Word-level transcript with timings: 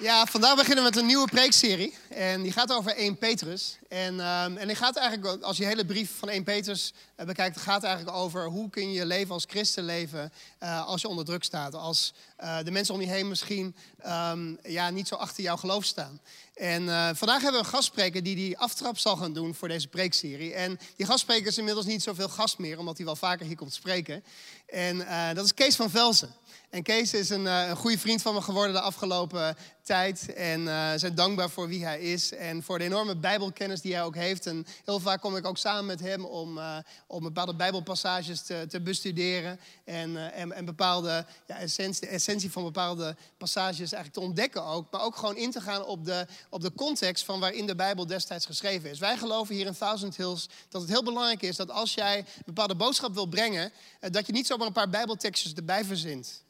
Ja, 0.00 0.26
vandaag 0.26 0.56
beginnen 0.56 0.84
we 0.84 0.90
met 0.90 0.98
een 0.98 1.06
nieuwe 1.06 1.28
preekserie. 1.28 1.94
En 2.08 2.42
die 2.42 2.52
gaat 2.52 2.72
over 2.72 2.96
1 2.96 3.18
Petrus. 3.18 3.78
En, 3.88 4.20
ehm, 4.20 4.56
en 4.56 4.66
die 4.66 4.76
gaat 4.76 4.96
eigenlijk, 4.96 5.42
als 5.42 5.56
je 5.56 5.64
hele 5.64 5.84
brief 5.84 6.18
van 6.18 6.28
1 6.28 6.44
Petrus 6.44 6.92
uh, 7.16 7.26
bekijkt, 7.26 7.60
gaat 7.60 7.84
eigenlijk 7.84 8.16
over 8.16 8.44
hoe 8.44 8.70
kun 8.70 8.92
je 8.92 9.06
leven 9.06 9.32
als 9.32 9.44
christen 9.48 9.84
leven 9.84 10.32
uh, 10.62 10.86
als 10.86 11.00
je 11.00 11.08
onder 11.08 11.24
druk 11.24 11.44
staat. 11.44 11.74
Als 11.74 12.14
uh, 12.40 12.58
de 12.64 12.70
mensen 12.70 12.94
om 12.94 13.00
je 13.00 13.06
heen 13.06 13.28
misschien 13.28 13.76
um, 14.06 14.58
ja, 14.62 14.90
niet 14.90 15.08
zo 15.08 15.14
achter 15.14 15.42
jouw 15.42 15.56
geloof 15.56 15.84
staan. 15.84 16.20
En 16.60 17.16
vandaag 17.16 17.42
hebben 17.42 17.60
we 17.60 17.66
een 17.66 17.72
gastspreker 17.72 18.22
die 18.22 18.34
die 18.34 18.58
aftrap 18.58 18.98
zal 18.98 19.16
gaan 19.16 19.32
doen 19.32 19.54
voor 19.54 19.68
deze 19.68 19.88
preekserie. 19.88 20.54
En 20.54 20.78
die 20.96 21.06
gastspreker 21.06 21.46
is 21.46 21.58
inmiddels 21.58 21.86
niet 21.86 22.02
zoveel 22.02 22.28
gast 22.28 22.58
meer, 22.58 22.78
omdat 22.78 22.96
hij 22.96 23.06
wel 23.06 23.16
vaker 23.16 23.46
hier 23.46 23.56
komt 23.56 23.74
spreken. 23.74 24.24
En 24.66 24.98
dat 25.34 25.44
is 25.44 25.54
Kees 25.54 25.76
van 25.76 25.90
Velzen. 25.90 26.34
En 26.70 26.82
Kees 26.82 27.14
is 27.14 27.30
een, 27.30 27.46
een 27.46 27.76
goede 27.76 27.98
vriend 27.98 28.22
van 28.22 28.34
me 28.34 28.40
geworden 28.40 28.72
de 28.72 28.80
afgelopen 28.80 29.56
tijd. 29.90 30.34
En 30.34 30.60
uh, 30.60 30.90
zijn 30.96 31.14
dankbaar 31.14 31.50
voor 31.50 31.68
wie 31.68 31.84
hij 31.84 32.00
is. 32.00 32.32
En 32.32 32.62
voor 32.62 32.78
de 32.78 32.84
enorme 32.84 33.16
bijbelkennis 33.16 33.80
die 33.80 33.94
hij 33.94 34.02
ook 34.02 34.14
heeft. 34.14 34.46
En 34.46 34.66
heel 34.84 35.00
vaak 35.00 35.20
kom 35.20 35.36
ik 35.36 35.46
ook 35.46 35.58
samen 35.58 35.86
met 35.86 36.00
hem 36.00 36.24
om, 36.24 36.60
om 37.06 37.22
bepaalde 37.22 37.54
bijbelpassages 37.54 38.42
te, 38.42 38.64
te 38.68 38.80
bestuderen. 38.80 39.60
En, 39.84 40.32
en, 40.32 40.52
en, 40.52 40.64
bepaalde 40.64 41.26
ja, 41.46 41.56
essentie, 41.56 42.00
de 42.00 42.06
essentie 42.06 42.50
van 42.50 42.62
bepaalde 42.62 43.16
passages 43.38 43.78
eigenlijk 43.78 44.12
te 44.12 44.20
ontdekken 44.20 44.64
ook. 44.64 44.86
Maar 44.90 45.02
ook 45.02 45.16
gewoon 45.16 45.36
in 45.36 45.50
te 45.50 45.60
gaan 45.60 45.84
op 45.84 46.04
de, 46.04 46.26
op 46.50 46.60
de 46.60 46.72
context 46.72 47.24
van 47.24 47.40
waarin 47.40 47.66
de 47.66 47.74
Bijbel 47.74 48.06
destijds 48.06 48.46
geschreven 48.46 48.90
is. 48.90 48.98
Wij 48.98 49.16
geloven 49.16 49.54
hier 49.54 49.66
in 49.66 49.74
Thousand 49.74 50.16
Hills 50.16 50.48
dat 50.68 50.80
het 50.80 50.90
heel 50.90 51.02
belangrijk 51.02 51.42
is 51.42 51.56
dat 51.56 51.70
als 51.70 51.94
jij 51.94 52.18
een 52.18 52.24
bepaalde 52.44 52.74
boodschap 52.74 53.14
wil 53.14 53.26
brengen. 53.26 53.72
dat 54.00 54.26
je 54.26 54.32
niet 54.32 54.46
zomaar 54.46 54.66
een 54.66 54.72
paar 54.72 54.90
bijbeltekstjes 54.90 55.54
erbij 55.54 55.84
verzint. 55.84 56.42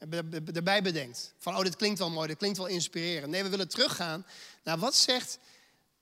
Erbij 0.54 0.82
bedenkt. 0.82 1.34
Van 1.38 1.56
oh 1.56 1.62
dit 1.62 1.76
klinkt 1.76 1.98
wel 1.98 2.10
mooi, 2.10 2.28
dit 2.28 2.36
klinkt 2.36 2.58
wel 2.58 2.66
inspirerend. 2.66 3.30
Nee, 3.30 3.42
we 3.42 3.48
willen 3.48 3.68
teruggaan 3.68 4.26
naar 4.64 4.78
wat 4.78 4.94
zegt. 4.94 5.38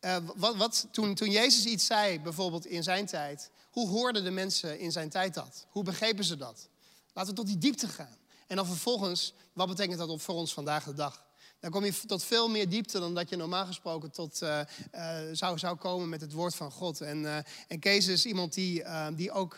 Uh, 0.00 0.17
wat, 0.37 0.56
wat, 0.56 0.87
toen, 0.91 1.15
toen 1.15 1.31
Jezus 1.31 1.65
iets 1.65 1.87
zei, 1.87 2.20
bijvoorbeeld 2.20 2.67
in 2.67 2.83
zijn 2.83 3.06
tijd, 3.06 3.50
hoe 3.70 3.89
hoorden 3.89 4.25
de 4.25 4.31
mensen 4.31 4.78
in 4.78 4.92
zijn 4.92 5.09
tijd 5.09 5.34
dat? 5.34 5.67
Hoe 5.70 5.83
begrepen 5.83 6.25
ze 6.25 6.37
dat? 6.37 6.69
Laten 7.12 7.31
we 7.31 7.37
tot 7.37 7.47
die 7.47 7.59
diepte 7.59 7.89
gaan. 7.89 8.17
En 8.47 8.56
dan 8.56 8.67
vervolgens, 8.67 9.33
wat 9.53 9.69
betekent 9.69 9.98
dat 9.98 10.22
voor 10.22 10.34
ons 10.34 10.53
vandaag 10.53 10.84
de 10.84 10.94
dag? 10.94 11.27
Dan 11.61 11.70
kom 11.70 11.84
je 11.84 11.92
tot 12.06 12.25
veel 12.25 12.48
meer 12.48 12.69
diepte 12.69 12.98
dan 13.01 13.14
dat 13.14 13.28
je 13.28 13.37
normaal 13.37 13.67
gesproken 13.67 14.11
tot 14.11 14.42
uh, 14.42 14.61
uh, 14.95 15.17
zou, 15.33 15.59
zou 15.59 15.77
komen 15.77 16.09
met 16.09 16.20
het 16.20 16.33
woord 16.33 16.55
van 16.55 16.70
God. 16.70 17.00
En, 17.00 17.23
uh, 17.23 17.37
en 17.69 17.78
Kees 17.78 18.06
is 18.06 18.27
iemand 18.27 18.55
die, 18.55 18.83
die 19.15 19.33
ook 19.33 19.56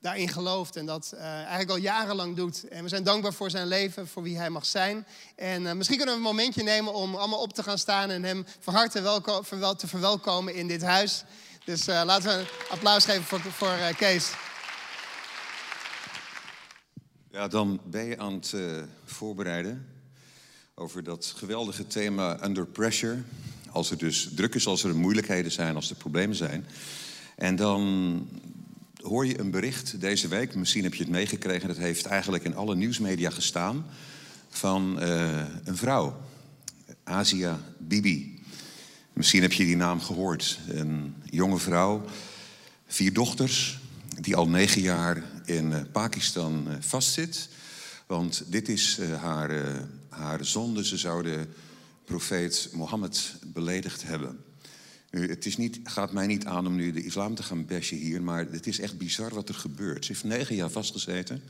daarin 0.00 0.28
gelooft 0.28 0.76
en 0.76 0.86
dat 0.86 1.12
eigenlijk 1.12 1.70
al 1.70 1.76
jarenlang 1.76 2.36
doet. 2.36 2.68
En 2.68 2.82
we 2.82 2.88
zijn 2.88 3.02
dankbaar 3.02 3.32
voor 3.32 3.50
zijn 3.50 3.66
leven, 3.66 4.08
voor 4.08 4.22
wie 4.22 4.38
hij 4.38 4.50
mag 4.50 4.66
zijn. 4.66 5.06
En 5.36 5.76
misschien 5.76 5.96
kunnen 5.96 6.14
we 6.14 6.20
een 6.20 6.26
momentje 6.26 6.62
nemen 6.62 6.94
om 6.94 7.14
allemaal 7.14 7.40
op 7.40 7.52
te 7.52 7.62
gaan 7.62 7.78
staan 7.78 8.10
en 8.10 8.22
hem 8.22 8.44
van 8.60 8.74
harte 8.74 9.00
welko- 9.00 9.42
verwel- 9.42 9.76
te 9.76 9.86
verwelkomen 9.86 10.54
in 10.54 10.68
dit 10.68 10.82
huis. 10.82 11.24
Dus 11.64 11.86
laten 11.86 12.28
we 12.28 12.38
een 12.38 12.46
applaus 12.70 13.04
geven 13.04 13.24
voor, 13.24 13.40
voor 13.40 13.76
Kees. 13.96 14.32
Ja, 17.30 17.48
dan 17.48 17.80
ben 17.84 18.04
je 18.04 18.18
aan 18.18 18.32
het 18.32 18.54
voorbereiden 19.04 19.93
over 20.76 21.02
dat 21.02 21.32
geweldige 21.36 21.86
thema 21.86 22.44
under 22.44 22.66
pressure. 22.66 23.22
Als 23.70 23.90
er 23.90 23.98
dus 23.98 24.28
druk 24.34 24.54
is, 24.54 24.66
als 24.66 24.84
er 24.84 24.96
moeilijkheden 24.96 25.52
zijn, 25.52 25.74
als 25.74 25.90
er 25.90 25.96
problemen 25.96 26.36
zijn. 26.36 26.66
En 27.36 27.56
dan 27.56 28.28
hoor 29.02 29.26
je 29.26 29.38
een 29.38 29.50
bericht 29.50 30.00
deze 30.00 30.28
week, 30.28 30.54
misschien 30.54 30.82
heb 30.82 30.94
je 30.94 31.02
het 31.02 31.12
meegekregen, 31.12 31.68
dat 31.68 31.76
heeft 31.76 32.06
eigenlijk 32.06 32.44
in 32.44 32.56
alle 32.56 32.76
nieuwsmedia 32.76 33.30
gestaan, 33.30 33.86
van 34.48 35.02
uh, 35.02 35.42
een 35.64 35.76
vrouw, 35.76 36.20
Asia 37.04 37.60
Bibi. 37.78 38.42
Misschien 39.12 39.42
heb 39.42 39.52
je 39.52 39.64
die 39.64 39.76
naam 39.76 40.00
gehoord. 40.00 40.58
Een 40.68 41.14
jonge 41.24 41.58
vrouw, 41.58 42.04
vier 42.86 43.12
dochters, 43.12 43.78
die 44.20 44.36
al 44.36 44.48
negen 44.48 44.80
jaar 44.80 45.22
in 45.44 45.70
uh, 45.70 45.80
Pakistan 45.92 46.64
uh, 46.68 46.74
vastzit. 46.80 47.48
Want 48.06 48.44
dit 48.46 48.68
is 48.68 49.00
haar 49.20 49.50
haar 50.14 50.44
zonde. 50.44 50.84
Ze 50.84 50.96
zouden 50.96 51.48
profeet 52.04 52.68
Mohammed 52.72 53.34
beledigd 53.46 54.02
hebben. 54.02 54.38
Nu, 55.10 55.28
het 55.28 55.46
is 55.46 55.56
niet, 55.56 55.80
gaat 55.84 56.12
mij 56.12 56.26
niet 56.26 56.46
aan 56.46 56.66
om 56.66 56.74
nu 56.74 56.92
de 56.92 57.04
islam 57.04 57.34
te 57.34 57.42
gaan 57.42 57.66
bashen 57.66 57.96
hier, 57.96 58.22
maar 58.22 58.46
het 58.50 58.66
is 58.66 58.80
echt 58.80 58.98
bizar 58.98 59.34
wat 59.34 59.48
er 59.48 59.54
gebeurt. 59.54 60.04
Ze 60.04 60.12
heeft 60.12 60.24
negen 60.24 60.54
jaar 60.54 60.70
vastgezeten. 60.70 61.42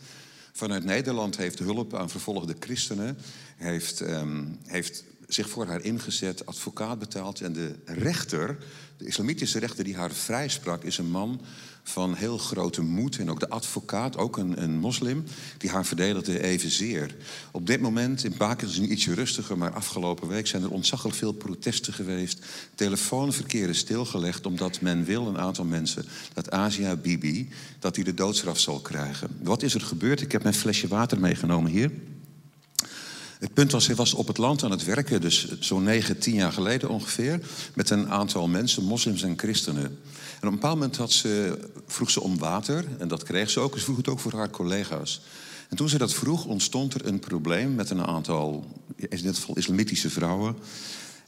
Vanuit 0.53 0.85
Nederland 0.85 1.37
heeft 1.37 1.59
hulp 1.59 1.95
aan 1.95 2.11
vervolgde 2.11 2.57
christenen, 2.59 3.19
heeft, 3.57 4.01
um, 4.01 4.59
heeft 4.67 5.05
zich 5.29 5.49
voor 5.49 5.67
haar 5.67 5.83
ingezet, 5.83 6.47
advocaat 6.47 6.99
betaald. 6.99 7.41
En 7.41 7.53
de 7.53 7.75
rechter, 7.85 8.59
de 8.97 9.07
islamitische 9.07 9.59
rechter 9.59 9.85
die 9.85 9.97
haar 9.97 10.13
vrijsprak, 10.13 10.85
is 10.85 10.99
een 10.99 11.11
man 11.11 11.41
van 11.84 12.15
heel 12.15 12.39
grote 12.39 12.83
moed. 12.83 13.19
En 13.19 13.31
ook 13.31 13.41
de 13.41 13.49
advocaat, 13.49 14.17
ook 14.17 14.37
een, 14.37 14.62
een 14.62 14.78
moslim, 14.78 15.25
die 15.59 15.71
haar 15.71 15.87
verdedigde 15.87 16.43
evenzeer. 16.43 17.15
Op 17.50 17.67
dit 17.67 17.81
moment, 17.81 18.25
in 18.25 18.37
Pakistan 18.37 18.69
is 18.69 18.77
het 18.77 18.91
ietsje 18.91 19.15
rustiger, 19.15 19.59
maar 19.59 19.72
afgelopen 19.72 20.28
week 20.28 20.47
zijn 20.47 20.62
er 20.62 20.71
ontzaglijk 20.71 21.17
veel 21.17 21.33
protesten 21.33 21.93
geweest. 21.93 22.44
Telefoonverkeer 22.75 23.69
is 23.69 23.78
stilgelegd 23.78 24.47
omdat 24.47 24.81
men 24.81 25.05
wil, 25.05 25.27
een 25.27 25.39
aantal 25.39 25.65
mensen, 25.65 26.05
dat 26.33 26.50
Asia 26.50 26.97
Bibi, 26.97 27.49
dat 27.78 27.94
hij 27.94 28.05
de 28.05 28.15
doodstraf 28.15 28.59
zal 28.59 28.81
krijgen. 28.81 29.28
Wat 29.43 29.62
is 29.62 29.75
er 29.75 29.81
gebeurd? 29.81 30.21
Ik 30.21 30.33
heb 30.33 30.43
mijn 30.43 30.55
flesje 30.55 30.89
water 30.89 31.21
meegenomen 31.21 31.71
hier. 31.71 31.91
Het 33.44 33.55
punt 33.55 33.72
was, 33.72 33.87
hij 33.87 33.97
was 33.97 34.15
op 34.15 34.27
het 34.27 34.38
land 34.38 34.62
aan 34.62 34.71
het 34.71 34.84
werken, 34.84 35.21
dus 35.21 35.59
zo'n 35.60 35.82
negen, 35.82 36.19
tien 36.19 36.34
jaar 36.34 36.53
geleden 36.53 36.88
ongeveer, 36.88 37.41
met 37.75 37.91
een 37.91 38.10
aantal 38.10 38.49
mensen, 38.49 38.84
moslims 38.84 39.22
en 39.22 39.38
christenen. 39.38 39.84
En 39.84 39.91
op 40.41 40.43
een 40.43 40.50
bepaald 40.50 40.75
moment 40.75 40.97
had 40.97 41.12
ze, 41.12 41.59
vroeg 41.87 42.10
ze 42.10 42.21
om 42.21 42.38
water, 42.38 42.84
en 42.99 43.09
dat 43.09 43.22
kreeg 43.22 43.50
ze 43.50 43.60
ook. 43.60 43.78
Ze 43.78 43.84
vroeg 43.84 43.97
het 43.97 44.09
ook 44.09 44.21
voor 44.21 44.32
haar 44.32 44.50
collega's. 44.50 45.21
En 45.69 45.77
toen 45.77 45.88
ze 45.88 45.99
dat 45.99 46.15
vroeg, 46.15 46.44
ontstond 46.44 46.94
er 46.94 47.06
een 47.06 47.19
probleem 47.19 47.75
met 47.75 47.91
een 47.91 48.06
aantal, 48.06 48.66
in 48.97 49.09
dit 49.22 49.37
geval 49.37 49.56
islamitische 49.56 50.11
vrouwen. 50.11 50.56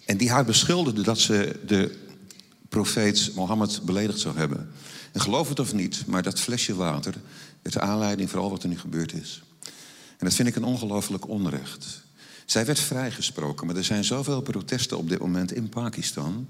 En 0.05 0.17
die 0.17 0.31
haar 0.31 0.45
beschuldigden 0.45 1.05
dat 1.05 1.19
ze 1.19 1.61
de 1.67 1.97
profeet 2.69 3.31
Mohammed 3.35 3.81
beledigd 3.85 4.21
zou 4.21 4.37
hebben. 4.37 4.71
En 5.13 5.21
geloof 5.21 5.49
het 5.49 5.61
of 5.61 5.73
niet, 5.73 6.07
maar 6.07 6.23
dat 6.23 6.41
flesje 6.41 6.75
water 6.75 7.15
werd 7.63 7.79
aanleiding 7.79 8.31
voor 8.31 8.41
al 8.41 8.51
wat 8.51 8.63
er 8.63 8.69
nu 8.69 8.79
gebeurd 8.79 9.13
is. 9.13 9.43
En 10.19 10.27
dat 10.27 10.35
vind 10.35 10.49
ik 10.49 10.57
een 10.57 10.65
ongelooflijk 10.65 11.29
onrecht. 11.29 12.05
Zij 12.47 12.67
werd 12.67 12.81
vrijgesproken, 12.81 13.67
maar 13.67 13.77
er 13.77 13.85
zijn 13.85 14.05
zoveel 14.05 14.41
protesten 14.41 14.99
op 14.99 15.09
dit 15.09 15.19
moment 15.19 15.53
in 15.53 15.69
Pakistan. 15.69 16.49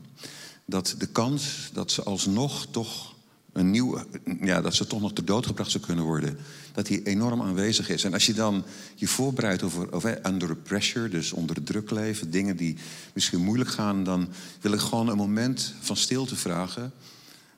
dat 0.65 0.95
de 0.99 1.07
kans 1.07 1.71
dat 1.73 1.91
ze 1.91 2.03
alsnog 2.03 2.67
toch 2.71 3.15
een 3.53 3.71
nieuw. 3.71 4.05
ja, 4.41 4.61
dat 4.61 4.75
ze 4.75 4.87
toch 4.87 5.01
nog 5.01 5.13
ter 5.13 5.25
dood 5.25 5.47
gebracht 5.47 5.71
zou 5.71 5.85
kunnen 5.85 6.05
worden. 6.05 6.39
dat 6.73 6.87
die 6.87 7.03
enorm 7.03 7.43
aanwezig 7.43 7.89
is. 7.89 8.05
En 8.05 8.13
als 8.13 8.27
je 8.27 8.35
dan 8.35 8.65
je 8.95 9.09
voorbereidt 9.09 9.63
over, 9.63 9.93
over 9.93 10.27
under 10.27 10.57
pressure, 10.57 11.09
dus 11.09 11.33
onder 11.33 11.63
druk 11.63 11.91
leven. 11.91 12.31
dingen 12.31 12.57
die 12.57 12.77
misschien 13.15 13.45
moeilijk 13.45 13.71
gaan. 13.71 14.05
dan 14.05 14.29
wil 14.61 14.73
ik 14.73 14.81
gewoon 14.81 15.09
een 15.09 15.17
moment 15.17 15.75
van 15.81 15.97
stilte 15.97 16.37
vragen. 16.37 16.93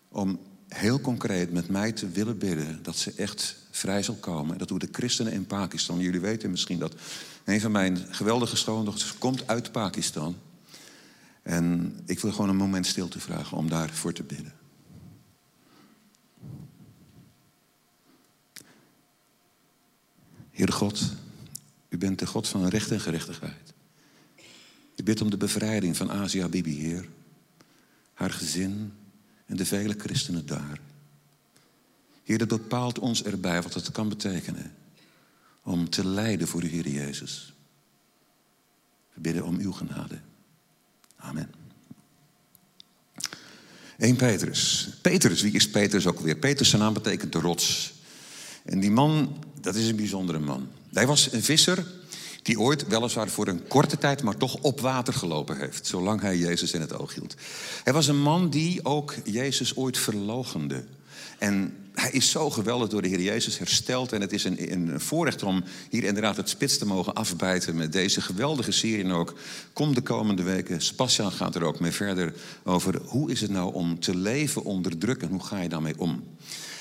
om 0.08 0.38
heel 0.68 1.00
concreet 1.00 1.52
met 1.52 1.68
mij 1.68 1.92
te 1.92 2.08
willen 2.08 2.38
bidden 2.38 2.78
dat 2.82 2.96
ze 2.96 3.12
echt 3.16 3.56
vrij 3.70 4.02
zal 4.02 4.14
komen. 4.14 4.52
En 4.52 4.58
dat 4.58 4.68
doen 4.68 4.78
de 4.78 4.88
christenen 4.92 5.32
in 5.32 5.46
Pakistan. 5.46 5.98
Jullie 5.98 6.20
weten 6.20 6.50
misschien 6.50 6.78
dat 6.78 6.94
een 7.48 7.60
van 7.60 7.72
mijn 7.72 7.98
geweldige 8.10 8.56
schoondochters 8.56 9.18
komt 9.18 9.46
uit 9.46 9.72
Pakistan. 9.72 10.36
En 11.42 11.96
ik 12.06 12.20
wil 12.20 12.32
gewoon 12.32 12.48
een 12.48 12.56
moment 12.56 12.86
stilte 12.86 13.20
vragen 13.20 13.56
om 13.56 13.68
daarvoor 13.68 14.12
te 14.12 14.22
bidden. 14.22 14.52
Heere 20.50 20.72
God, 20.72 21.14
u 21.88 21.98
bent 21.98 22.18
de 22.18 22.26
God 22.26 22.48
van 22.48 22.68
recht 22.68 22.90
en 22.90 23.00
gerechtigheid. 23.00 23.72
Ik 24.94 25.04
bid 25.04 25.20
om 25.20 25.30
de 25.30 25.36
bevrijding 25.36 25.96
van 25.96 26.10
Asia 26.10 26.48
Bibi, 26.48 26.80
Heer. 26.80 27.08
Haar 28.14 28.30
gezin 28.30 28.92
en 29.46 29.56
de 29.56 29.66
vele 29.66 29.94
christenen 29.98 30.46
daar. 30.46 30.80
Heer, 32.24 32.38
dat 32.38 32.48
bepaalt 32.48 32.98
ons 32.98 33.24
erbij 33.24 33.62
wat 33.62 33.74
het 33.74 33.90
kan 33.90 34.08
betekenen 34.08 34.72
om 35.62 35.90
te 35.90 36.06
lijden 36.06 36.48
voor 36.48 36.60
de 36.60 36.66
Heer 36.66 36.88
Jezus. 36.88 37.52
We 39.14 39.20
bidden 39.20 39.44
om 39.44 39.58
uw 39.58 39.72
genade. 39.72 40.20
Amen. 41.16 41.50
1 43.98 44.16
Petrus. 44.16 44.88
Petrus, 45.02 45.42
wie 45.42 45.52
is 45.52 45.70
Petrus 45.70 46.06
ook 46.06 46.20
weer? 46.20 46.36
Petrus, 46.36 46.68
zijn 46.68 46.82
naam 46.82 46.92
betekent 46.92 47.32
de 47.32 47.40
rots. 47.40 47.92
En 48.64 48.80
die 48.80 48.90
man, 48.90 49.44
dat 49.60 49.74
is 49.74 49.88
een 49.88 49.96
bijzondere 49.96 50.38
man. 50.38 50.68
Hij 50.92 51.06
was 51.06 51.32
een 51.32 51.42
visser 51.42 51.86
die 52.42 52.60
ooit 52.60 52.86
weliswaar 52.86 53.28
voor 53.28 53.48
een 53.48 53.66
korte 53.66 53.98
tijd, 53.98 54.22
maar 54.22 54.36
toch 54.36 54.54
op 54.54 54.80
water 54.80 55.14
gelopen 55.14 55.58
heeft, 55.58 55.86
zolang 55.86 56.20
hij 56.20 56.36
Jezus 56.36 56.72
in 56.72 56.80
het 56.80 56.98
oog 56.98 57.14
hield. 57.14 57.34
Hij 57.84 57.92
was 57.92 58.06
een 58.06 58.20
man 58.20 58.50
die 58.50 58.84
ook 58.84 59.14
Jezus 59.24 59.76
ooit 59.76 59.98
verlogende. 59.98 60.84
En 61.38 61.74
hij 61.94 62.10
is 62.10 62.30
zo 62.30 62.50
geweldig 62.50 62.88
door 62.88 63.02
de 63.02 63.08
Heer 63.08 63.20
Jezus 63.20 63.58
hersteld. 63.58 64.12
En 64.12 64.20
het 64.20 64.32
is 64.32 64.44
een, 64.44 64.72
een 64.72 65.00
voorrecht 65.00 65.42
om 65.42 65.64
hier 65.90 66.04
inderdaad 66.04 66.36
het 66.36 66.48
spits 66.48 66.78
te 66.78 66.86
mogen 66.86 67.14
afbijten 67.14 67.76
met 67.76 67.92
deze 67.92 68.20
geweldige 68.20 68.72
serie. 68.72 69.04
En 69.04 69.12
ook 69.12 69.34
kom 69.72 69.94
de 69.94 70.00
komende 70.00 70.42
weken. 70.42 70.80
Sebastian 70.80 71.32
gaat 71.32 71.54
er 71.54 71.62
ook 71.62 71.80
mee 71.80 71.92
verder 71.92 72.34
over 72.64 73.00
hoe 73.04 73.30
is 73.30 73.40
het 73.40 73.50
nou 73.50 73.74
om 73.74 74.00
te 74.00 74.16
leven 74.16 74.64
onder 74.64 74.98
druk 74.98 75.22
en 75.22 75.28
hoe 75.28 75.44
ga 75.44 75.60
je 75.60 75.68
daarmee 75.68 75.98
om. 75.98 76.22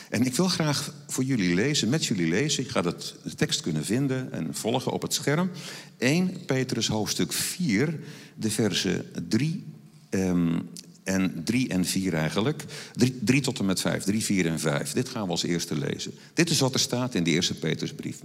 En 0.09 0.25
ik 0.25 0.35
wil 0.35 0.47
graag 0.47 0.93
voor 1.07 1.23
jullie 1.23 1.55
lezen, 1.55 1.89
met 1.89 2.05
jullie 2.05 2.27
lezen. 2.27 2.65
Gaat 2.65 2.85
het, 2.85 3.15
de 3.23 3.35
tekst 3.35 3.61
kunnen 3.61 3.85
vinden 3.85 4.31
en 4.31 4.55
volgen 4.55 4.91
op 4.91 5.01
het 5.01 5.13
scherm. 5.13 5.51
1 5.97 6.45
Petrus 6.45 6.87
hoofdstuk 6.87 7.33
4, 7.33 7.99
de 8.35 8.51
versen 8.51 9.05
3 9.27 9.65
um, 10.09 10.69
en 11.07 11.41
3 11.43 11.69
en 11.69 11.85
4 11.85 12.13
eigenlijk. 12.13 12.65
3 13.23 13.41
tot 13.41 13.59
en 13.59 13.65
met 13.65 13.81
5, 13.81 14.03
3, 14.03 14.23
4 14.23 14.45
en 14.45 14.59
5. 14.59 14.91
Dit 14.93 15.09
gaan 15.09 15.25
we 15.25 15.31
als 15.31 15.43
eerste 15.43 15.77
lezen. 15.77 16.13
Dit 16.33 16.49
is 16.49 16.59
wat 16.59 16.73
er 16.73 16.79
staat 16.79 17.15
in 17.15 17.23
de 17.23 17.29
eerste 17.29 17.53
Petrusbrief. 17.53 18.19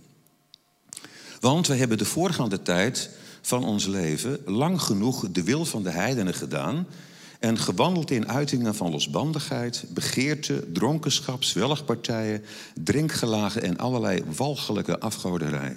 Want 1.41 1.67
we 1.67 1.75
hebben 1.75 1.99
de 1.99 2.05
voorgaande 2.05 2.63
tijd 2.63 3.11
van 3.41 3.65
ons 3.65 3.87
leven 3.87 4.39
lang 4.45 4.81
genoeg 4.81 5.31
de 5.31 5.43
wil 5.43 5.65
van 5.65 5.83
de 5.83 5.91
heidenen 5.91 6.35
gedaan 6.35 6.87
en 7.41 7.59
gewandeld 7.59 8.11
in 8.11 8.29
uitingen 8.29 8.75
van 8.75 8.91
losbandigheid, 8.91 9.85
begeerte, 9.89 10.73
dronkenschap, 10.73 11.45
zwelgpartijen, 11.45 12.43
drinkgelagen 12.75 13.63
en 13.63 13.79
allerlei 13.79 14.23
walgelijke 14.37 14.99
afgoderij. 15.01 15.77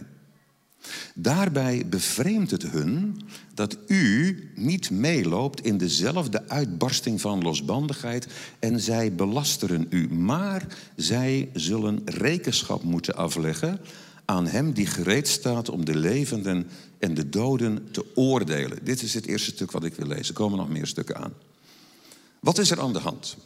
Daarbij 1.15 1.85
bevreemdt 1.89 2.51
het 2.51 2.63
hun 2.63 3.21
dat 3.53 3.77
u 3.87 4.39
niet 4.55 4.91
meeloopt 4.91 5.65
in 5.65 5.77
dezelfde 5.77 6.49
uitbarsting 6.49 7.21
van 7.21 7.41
losbandigheid 7.41 8.27
en 8.59 8.79
zij 8.79 9.15
belasteren 9.15 9.87
u, 9.89 10.13
maar 10.13 10.67
zij 10.95 11.49
zullen 11.53 12.01
rekenschap 12.05 12.83
moeten 12.83 13.15
afleggen 13.15 13.79
aan 14.25 14.47
hem 14.47 14.73
die 14.73 14.85
gereed 14.85 15.27
staat 15.27 15.69
om 15.69 15.85
de 15.85 15.97
levenden 15.97 16.67
en 16.99 17.13
de 17.13 17.29
doden 17.29 17.87
te 17.91 18.05
oordelen. 18.15 18.77
Dit 18.83 19.01
is 19.01 19.13
het 19.13 19.25
eerste 19.25 19.51
stuk 19.51 19.71
wat 19.71 19.83
ik 19.83 19.93
wil 19.95 20.07
lezen. 20.07 20.27
Er 20.27 20.33
komen 20.33 20.57
nog 20.57 20.69
meer 20.69 20.87
stukken 20.87 21.17
aan. 21.17 21.33
Wat 22.39 22.57
is 22.57 22.71
er 22.71 22.81
aan 22.81 22.93
de 22.93 22.99
hand? 22.99 23.37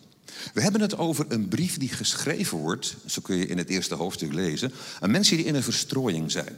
We 0.53 0.61
hebben 0.61 0.81
het 0.81 0.97
over 0.97 1.25
een 1.29 1.47
brief 1.47 1.77
die 1.77 1.89
geschreven 1.89 2.57
wordt, 2.57 2.95
zo 3.05 3.21
kun 3.21 3.37
je 3.37 3.47
in 3.47 3.57
het 3.57 3.69
eerste 3.69 3.95
hoofdstuk 3.95 4.33
lezen, 4.33 4.71
aan 4.99 5.11
mensen 5.11 5.37
die 5.37 5.45
in 5.45 5.55
een 5.55 5.63
verstrooiing 5.63 6.31
zijn. 6.31 6.55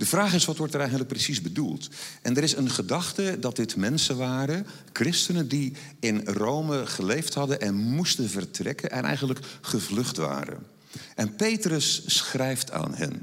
De 0.00 0.06
vraag 0.06 0.34
is, 0.34 0.44
wat 0.44 0.56
wordt 0.56 0.74
er 0.74 0.80
eigenlijk 0.80 1.08
precies 1.08 1.40
bedoeld? 1.40 1.88
En 2.22 2.36
er 2.36 2.42
is 2.42 2.56
een 2.56 2.70
gedachte 2.70 3.36
dat 3.40 3.56
dit 3.56 3.76
mensen 3.76 4.16
waren, 4.16 4.66
christenen 4.92 5.48
die 5.48 5.72
in 5.98 6.20
Rome 6.24 6.86
geleefd 6.86 7.34
hadden 7.34 7.60
en 7.60 7.74
moesten 7.74 8.30
vertrekken 8.30 8.90
en 8.90 9.04
eigenlijk 9.04 9.40
gevlucht 9.60 10.16
waren. 10.16 10.66
En 11.14 11.34
Petrus 11.34 12.02
schrijft 12.06 12.70
aan 12.70 12.94
hen. 12.94 13.22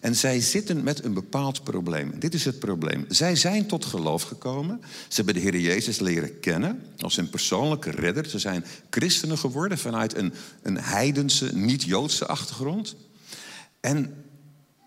En 0.00 0.16
zij 0.16 0.40
zitten 0.40 0.82
met 0.82 1.04
een 1.04 1.14
bepaald 1.14 1.64
probleem. 1.64 2.18
Dit 2.18 2.34
is 2.34 2.44
het 2.44 2.58
probleem. 2.58 3.04
Zij 3.08 3.36
zijn 3.36 3.66
tot 3.66 3.84
geloof 3.84 4.22
gekomen. 4.22 4.80
Ze 4.82 5.14
hebben 5.14 5.34
de 5.34 5.40
Heer 5.40 5.58
Jezus 5.58 5.98
leren 5.98 6.40
kennen 6.40 6.82
als 6.98 7.16
hun 7.16 7.30
persoonlijke 7.30 7.90
redder. 7.90 8.26
Ze 8.26 8.38
zijn 8.38 8.64
christenen 8.90 9.38
geworden 9.38 9.78
vanuit 9.78 10.16
een, 10.16 10.32
een 10.62 10.78
heidense, 10.78 11.54
niet-Joodse 11.54 12.26
achtergrond. 12.26 12.96
En 13.80 14.26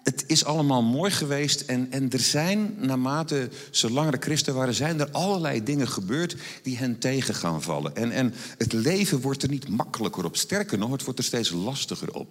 het 0.03 0.23
is 0.27 0.45
allemaal 0.45 0.81
mooi 0.81 1.11
geweest. 1.11 1.61
En, 1.61 1.87
en 1.91 2.09
er 2.09 2.19
zijn, 2.19 2.75
naarmate 2.77 3.49
ze 3.71 3.91
langer 3.91 4.17
christen 4.19 4.53
waren, 4.53 4.73
zijn 4.73 4.99
er 4.99 5.11
allerlei 5.11 5.63
dingen 5.63 5.87
gebeurd 5.87 6.35
die 6.63 6.77
hen 6.77 6.99
tegen 6.99 7.35
gaan 7.35 7.61
vallen. 7.61 7.95
En, 7.95 8.11
en 8.11 8.33
het 8.57 8.73
leven 8.73 9.21
wordt 9.21 9.43
er 9.43 9.49
niet 9.49 9.69
makkelijker 9.69 10.25
op. 10.25 10.35
Sterker 10.37 10.77
nog, 10.77 10.91
het 10.91 11.03
wordt 11.03 11.19
er 11.19 11.25
steeds 11.25 11.51
lastiger 11.51 12.13
op. 12.13 12.27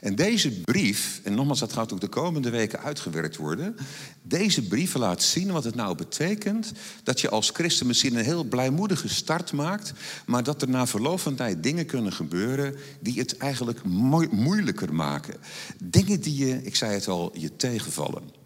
En 0.00 0.14
deze 0.14 0.50
brief, 0.50 1.20
en 1.24 1.34
nogmaals, 1.34 1.58
dat 1.58 1.72
gaat 1.72 1.92
ook 1.92 2.00
de 2.00 2.08
komende 2.08 2.50
weken 2.50 2.80
uitgewerkt 2.80 3.36
worden. 3.36 3.76
Deze 4.22 4.62
brief 4.62 4.94
laat 4.94 5.22
zien 5.22 5.52
wat 5.52 5.64
het 5.64 5.74
nou 5.74 5.96
betekent 5.96 6.72
dat 7.02 7.20
je 7.20 7.28
als 7.28 7.50
christen 7.50 7.86
misschien 7.86 8.16
een 8.16 8.24
heel 8.24 8.44
blijmoedige 8.44 9.08
start 9.08 9.52
maakt, 9.52 9.92
maar 10.26 10.42
dat 10.42 10.62
er 10.62 10.68
na 10.68 10.86
verloop 10.86 11.20
van 11.20 11.34
tijd 11.34 11.62
dingen 11.62 11.86
kunnen 11.86 12.12
gebeuren 12.12 12.74
die 13.00 13.18
het 13.18 13.36
eigenlijk 13.36 13.84
moeilijker 14.30 14.94
maken. 14.94 15.34
Dingen 15.84 16.20
die 16.20 16.46
je, 16.46 16.62
ik 16.62 16.76
zei 16.76 16.92
het 16.92 17.08
al, 17.08 17.32
je 17.38 17.56
tegenvallen. 17.56 18.45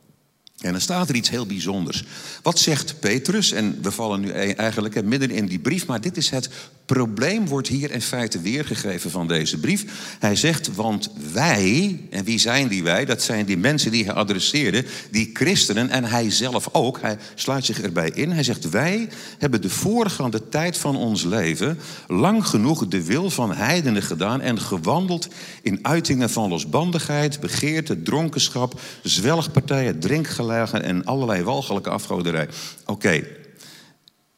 En 0.61 0.73
dan 0.73 0.81
staat 0.81 1.09
er 1.09 1.15
iets 1.15 1.31
heel 1.31 1.47
bijzonders. 1.47 2.05
Wat 2.43 2.59
zegt 2.59 3.01
Petrus? 3.01 3.53
En 3.53 3.79
we 3.83 3.91
vallen 3.91 4.21
nu 4.21 4.31
e- 4.31 4.53
eigenlijk 4.53 5.05
midden 5.05 5.31
in 5.31 5.47
die 5.47 5.59
brief, 5.59 5.87
maar 5.87 6.01
dit 6.01 6.17
is 6.17 6.31
het 6.31 6.51
probleem, 6.87 7.47
wordt 7.47 7.69
hier 7.69 7.91
in 7.91 8.03
feite 8.03 8.41
weergegeven 8.41 9.11
van 9.11 9.29
deze 9.29 9.59
brief. 9.59 9.85
Hij 10.19 10.37
zegt, 10.37 10.75
want 10.75 11.11
wij, 11.33 12.01
en 12.11 12.25
wie 12.25 12.39
zijn 12.39 12.69
die 12.69 12.83
wij? 12.83 13.05
Dat 13.05 13.23
zijn 13.23 13.47
die 13.47 13.57
mensen 13.57 13.91
die 13.91 14.05
hij 14.05 14.15
adresseerde, 14.15 14.85
die 15.11 15.31
christenen 15.33 15.91
en 15.91 16.05
hij 16.05 16.31
zelf 16.31 16.69
ook. 16.73 17.01
Hij 17.01 17.19
sluit 17.35 17.65
zich 17.65 17.81
erbij 17.81 18.11
in. 18.15 18.31
Hij 18.31 18.43
zegt, 18.43 18.71
wij 18.71 19.09
hebben 19.39 19.63
de 19.63 19.71
voorgaande 19.71 20.49
tijd 20.49 20.79
van 20.79 20.97
ons 20.97 21.25
leven 21.25 21.79
lang 22.09 22.47
genoeg 22.47 22.89
de 22.89 23.05
wil 23.05 23.31
van 23.31 23.55
heidenen 23.55 24.03
gedaan 24.03 24.41
en 24.41 24.61
gewandeld 24.61 25.29
in 25.63 25.79
uitingen 25.83 26.31
van 26.31 26.49
losbandigheid, 26.49 27.41
begeerte, 27.41 28.03
dronkenschap, 28.03 28.81
zwelgpartijen, 29.03 30.01
drinkgelagen 30.01 30.50
en 30.59 31.05
allerlei 31.05 31.43
walgelijke 31.43 31.91
afgoderij. 31.91 32.49
Oké, 32.87 33.11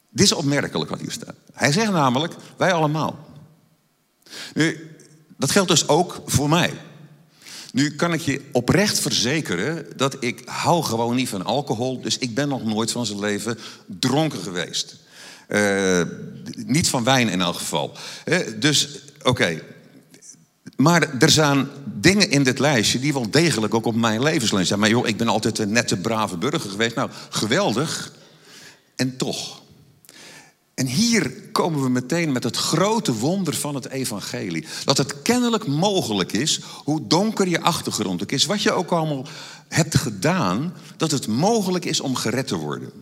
dit 0.09 0.25
is 0.26 0.32
opmerkelijk 0.32 0.91
wat 0.91 1.00
hier 1.00 1.11
staat. 1.11 1.35
Hij 1.53 1.73
zegt 1.73 1.93
namelijk, 1.93 2.35
wij 2.56 2.73
allemaal. 2.73 3.29
Nu, 4.55 4.97
dat 5.37 5.50
geldt 5.50 5.69
dus 5.69 5.88
ook 5.88 6.23
voor 6.26 6.49
mij. 6.49 6.73
Nu 7.73 7.97
kan 7.97 8.12
ik 8.12 8.20
je 8.20 8.41
oprecht 8.53 8.99
verzekeren 8.99 9.87
dat 9.97 10.17
ik 10.20 10.43
hou 10.44 10.82
gewoon 10.82 11.14
niet 11.14 11.29
van 11.29 11.44
alcohol. 11.44 12.00
Dus 12.00 12.19
ik 12.19 12.35
ben 12.35 12.49
nog 12.49 12.64
nooit 12.64 12.93
van 12.93 13.06
zijn 13.06 13.20
leven 13.20 13.59
dronken 13.87 14.38
geweest. 14.38 14.97
Uh, 15.49 16.03
niet 16.56 16.88
van 16.88 17.05
wijn 17.05 17.29
in 17.29 17.41
elk 17.41 17.56
geval. 17.56 17.97
Uh, 18.25 18.38
dus 18.59 18.88
oké, 19.23 19.62
maar 20.77 21.19
er 21.19 21.31
zijn 21.31 21.69
dingen 21.85 22.31
in 22.31 22.43
dit 22.43 22.59
lijstje 22.59 22.99
die 22.99 23.13
wel 23.13 23.31
degelijk 23.31 23.75
ook 23.75 23.87
op 23.87 23.95
mijn 23.95 24.23
levenslijn 24.23 24.67
zijn. 24.67 24.79
Maar 24.79 24.89
joh, 24.89 25.09
ik 25.09 25.17
ben 25.17 25.29
altijd 25.29 25.59
een 25.59 25.73
nette, 25.73 25.97
brave 25.97 26.37
burger 26.37 26.71
geweest. 26.71 26.95
Nou, 26.95 27.11
geweldig. 27.31 28.13
En 28.97 29.17
toch. 29.17 29.63
En 30.75 30.87
hier 30.87 31.33
komen 31.53 31.83
we 31.83 31.89
meteen 31.89 32.33
met 32.33 32.45
het 32.45 32.57
grote 32.57 33.15
wonder 33.15 33.55
van 33.55 33.75
het 33.75 33.89
evangelie. 33.89 34.67
Dat 34.85 34.99
het 34.99 35.23
kennelijk 35.23 35.67
mogelijk 35.67 36.33
is, 36.33 36.61
hoe 36.85 37.07
donker 37.07 37.49
je 37.49 37.61
achtergrond 37.61 38.23
ook 38.23 38.33
is, 38.33 38.45
wat 38.45 38.62
je 38.62 38.73
ook 38.73 38.91
allemaal 38.91 39.26
hebt 39.69 39.97
gedaan, 39.97 40.75
dat 40.97 41.11
het 41.11 41.26
mogelijk 41.26 41.85
is 41.85 42.00
om 42.00 42.14
gered 42.14 42.47
te 42.47 42.57
worden. 42.57 42.93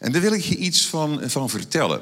En 0.00 0.12
daar 0.12 0.20
wil 0.20 0.32
ik 0.32 0.44
je 0.44 0.56
iets 0.56 0.86
van, 0.86 1.20
van 1.24 1.50
vertellen. 1.50 2.00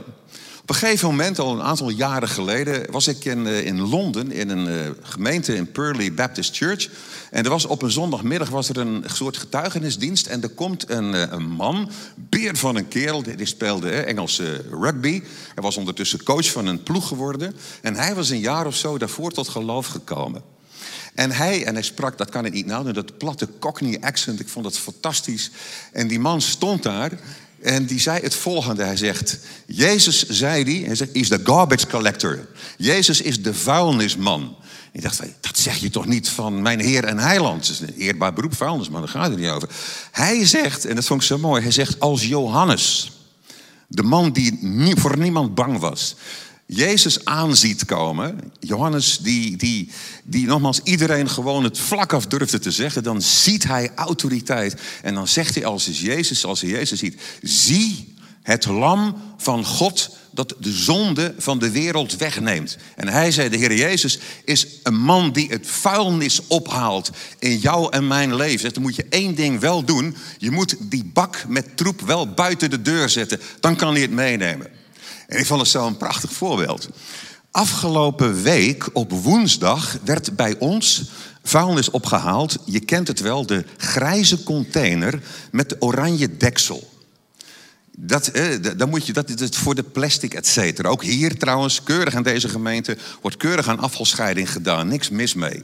Op 0.68 0.74
een 0.74 0.80
gegeven 0.80 1.08
moment, 1.08 1.38
al 1.38 1.52
een 1.52 1.62
aantal 1.62 1.88
jaren 1.88 2.28
geleden, 2.28 2.90
was 2.90 3.08
ik 3.08 3.24
in, 3.24 3.46
eh, 3.46 3.66
in 3.66 3.80
Londen 3.80 4.32
in 4.32 4.48
een 4.48 4.66
uh, 4.66 4.90
gemeente 5.02 5.54
in 5.54 5.72
Purley 5.72 6.14
Baptist 6.14 6.56
Church. 6.56 6.88
En 7.30 7.44
er 7.44 7.50
was 7.50 7.64
op 7.64 7.82
een 7.82 7.90
zondagmiddag 7.90 8.48
was 8.48 8.68
er 8.68 8.76
een 8.76 9.04
soort 9.06 9.36
getuigenisdienst. 9.36 10.26
En 10.26 10.42
er 10.42 10.48
komt 10.48 10.90
een, 10.90 11.14
uh, 11.14 11.22
een 11.28 11.48
man, 11.48 11.90
beer 12.14 12.56
van 12.56 12.76
een 12.76 12.88
kerel, 12.88 13.22
die 13.22 13.46
speelde 13.46 13.90
Engelse 13.90 14.64
rugby. 14.70 15.22
Hij 15.54 15.62
was 15.62 15.76
ondertussen 15.76 16.22
coach 16.22 16.50
van 16.50 16.66
een 16.66 16.82
ploeg 16.82 17.08
geworden. 17.08 17.54
En 17.82 17.94
hij 17.94 18.14
was 18.14 18.30
een 18.30 18.40
jaar 18.40 18.66
of 18.66 18.76
zo 18.76 18.98
daarvoor 18.98 19.30
tot 19.30 19.48
geloof 19.48 19.86
gekomen. 19.86 20.42
En 21.14 21.30
hij, 21.30 21.64
en 21.64 21.74
hij 21.74 21.82
sprak, 21.82 22.18
dat 22.18 22.30
kan 22.30 22.44
ik 22.44 22.52
niet 22.52 22.66
nou, 22.66 22.92
dat 22.92 23.18
platte 23.18 23.48
Cockney 23.58 24.00
accent, 24.00 24.40
ik 24.40 24.48
vond 24.48 24.64
dat 24.64 24.78
fantastisch. 24.78 25.50
En 25.92 26.08
die 26.08 26.20
man 26.20 26.40
stond 26.40 26.82
daar 26.82 27.12
en 27.62 27.86
die 27.86 28.00
zei 28.00 28.20
het 28.22 28.34
volgende. 28.34 28.82
Hij 28.84 28.96
zegt, 28.96 29.38
Jezus 29.66 30.28
zei 30.28 30.64
die, 30.64 30.86
hij 30.86 30.94
zegt, 30.94 31.14
is 31.14 31.28
de 31.28 31.40
garbage 31.44 31.86
collector. 31.86 32.46
Jezus 32.76 33.20
is 33.20 33.42
de 33.42 33.54
vuilnisman. 33.54 34.56
Ik 34.92 35.02
dacht, 35.02 35.22
dat 35.40 35.58
zeg 35.58 35.76
je 35.76 35.90
toch 35.90 36.06
niet 36.06 36.28
van 36.28 36.62
mijn 36.62 36.80
Heer 36.80 37.04
en 37.04 37.18
Heiland. 37.18 37.66
Het 37.66 37.80
is 37.80 37.80
een 37.80 37.94
eerbaar 37.94 38.32
beroep, 38.32 38.56
vuilnisman, 38.56 39.00
daar 39.00 39.10
gaat 39.10 39.30
het 39.30 39.38
niet 39.38 39.48
over. 39.48 39.68
Hij 40.10 40.46
zegt, 40.46 40.84
en 40.84 40.94
dat 40.94 41.04
vond 41.04 41.20
ik 41.20 41.26
zo 41.26 41.38
mooi, 41.38 41.62
hij 41.62 41.70
zegt 41.70 42.00
als 42.00 42.26
Johannes, 42.26 43.12
de 43.88 44.02
man 44.02 44.32
die 44.32 44.58
voor 44.96 45.18
niemand 45.18 45.54
bang 45.54 45.78
was, 45.78 46.16
Jezus 46.66 47.24
aanziet 47.24 47.84
komen, 47.84 48.52
Johannes 48.60 49.18
die, 49.18 49.56
die, 49.56 49.90
die 50.30 50.46
nogmaals 50.46 50.80
iedereen 50.82 51.28
gewoon 51.28 51.64
het 51.64 51.78
vlak 51.78 52.12
af 52.12 52.26
durfde 52.26 52.58
te 52.58 52.70
zeggen, 52.70 53.02
dan 53.02 53.22
ziet 53.22 53.64
hij 53.64 53.90
autoriteit. 53.94 54.80
En 55.02 55.14
dan 55.14 55.28
zegt 55.28 55.54
hij 55.54 55.64
als 55.64 55.88
is 55.88 56.00
Jezus, 56.00 56.44
als 56.44 56.60
hij 56.60 56.70
Jezus 56.70 56.98
ziet, 56.98 57.20
zie 57.42 58.16
het 58.42 58.66
lam 58.66 59.16
van 59.36 59.64
God 59.64 60.10
dat 60.30 60.54
de 60.58 60.72
zonde 60.72 61.34
van 61.38 61.58
de 61.58 61.70
wereld 61.70 62.16
wegneemt. 62.16 62.76
En 62.96 63.08
hij 63.08 63.30
zei, 63.30 63.48
de 63.48 63.56
Heer 63.56 63.74
Jezus 63.74 64.18
is 64.44 64.66
een 64.82 65.00
man 65.00 65.32
die 65.32 65.48
het 65.48 65.66
vuilnis 65.66 66.40
ophaalt 66.46 67.10
in 67.38 67.58
jou 67.58 67.92
en 67.92 68.06
mijn 68.06 68.34
leven. 68.34 68.72
Dan 68.72 68.82
moet 68.82 68.96
je 68.96 69.06
één 69.08 69.34
ding 69.34 69.60
wel 69.60 69.84
doen, 69.84 70.16
je 70.38 70.50
moet 70.50 70.76
die 70.80 71.04
bak 71.04 71.44
met 71.48 71.76
troep 71.76 72.00
wel 72.00 72.32
buiten 72.34 72.70
de 72.70 72.82
deur 72.82 73.08
zetten, 73.08 73.40
dan 73.60 73.76
kan 73.76 73.92
hij 73.92 74.02
het 74.02 74.10
meenemen. 74.10 74.66
En 75.26 75.38
ik 75.38 75.46
vond 75.46 75.60
het 75.60 75.70
zo 75.70 75.86
een 75.86 75.96
prachtig 75.96 76.32
voorbeeld. 76.32 76.88
Afgelopen 77.58 78.42
week 78.42 78.88
op 78.92 79.12
woensdag 79.12 79.98
werd 80.04 80.36
bij 80.36 80.56
ons 80.58 81.02
vuilnis 81.42 81.90
opgehaald. 81.90 82.56
Je 82.64 82.80
kent 82.80 83.08
het 83.08 83.20
wel, 83.20 83.46
de 83.46 83.64
grijze 83.76 84.42
container 84.42 85.22
met 85.50 85.68
de 85.68 85.76
oranje 85.78 86.36
deksel. 86.36 86.90
Dat, 87.96 88.26
eh, 88.26 88.86
moet 88.88 89.06
je, 89.06 89.12
dat 89.12 89.40
is 89.40 89.56
voor 89.56 89.74
de 89.74 89.82
plastic, 89.82 90.34
et 90.34 90.46
cetera. 90.46 90.88
Ook 90.88 91.02
hier 91.02 91.38
trouwens, 91.38 91.82
keurig 91.82 92.14
aan 92.14 92.22
deze 92.22 92.48
gemeente, 92.48 92.96
wordt 93.20 93.36
keurig 93.36 93.68
aan 93.68 93.80
afvalscheiding 93.80 94.52
gedaan. 94.52 94.88
Niks 94.88 95.08
mis 95.08 95.34
mee. 95.34 95.62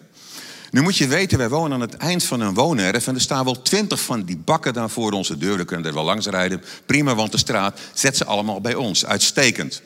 Nu 0.70 0.82
moet 0.82 0.96
je 0.96 1.06
weten, 1.06 1.38
wij 1.38 1.48
wonen 1.48 1.72
aan 1.72 1.80
het 1.80 1.96
eind 1.96 2.24
van 2.24 2.40
een 2.40 2.54
woonerf... 2.54 3.06
en 3.06 3.14
er 3.14 3.20
staan 3.20 3.44
wel 3.44 3.62
twintig 3.62 4.00
van 4.00 4.22
die 4.22 4.36
bakken 4.44 4.72
daar 4.72 4.90
voor 4.90 5.12
onze 5.12 5.38
deur. 5.38 5.56
We 5.56 5.64
kunnen 5.64 5.86
er 5.86 5.94
wel 5.94 6.04
langs 6.04 6.26
rijden. 6.26 6.62
Prima, 6.86 7.14
want 7.14 7.32
de 7.32 7.38
straat 7.38 7.78
zet 7.92 8.16
ze 8.16 8.24
allemaal 8.24 8.60
bij 8.60 8.74
ons. 8.74 9.06
Uitstekend. 9.06 9.82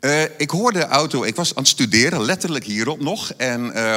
Uh, 0.00 0.22
ik 0.22 0.50
hoorde 0.50 0.78
de 0.78 0.86
auto, 0.86 1.22
ik 1.24 1.36
was 1.36 1.54
aan 1.54 1.62
het 1.62 1.72
studeren, 1.72 2.24
letterlijk 2.24 2.64
hierop 2.64 3.00
nog. 3.00 3.32
En 3.36 3.72
uh, 3.74 3.96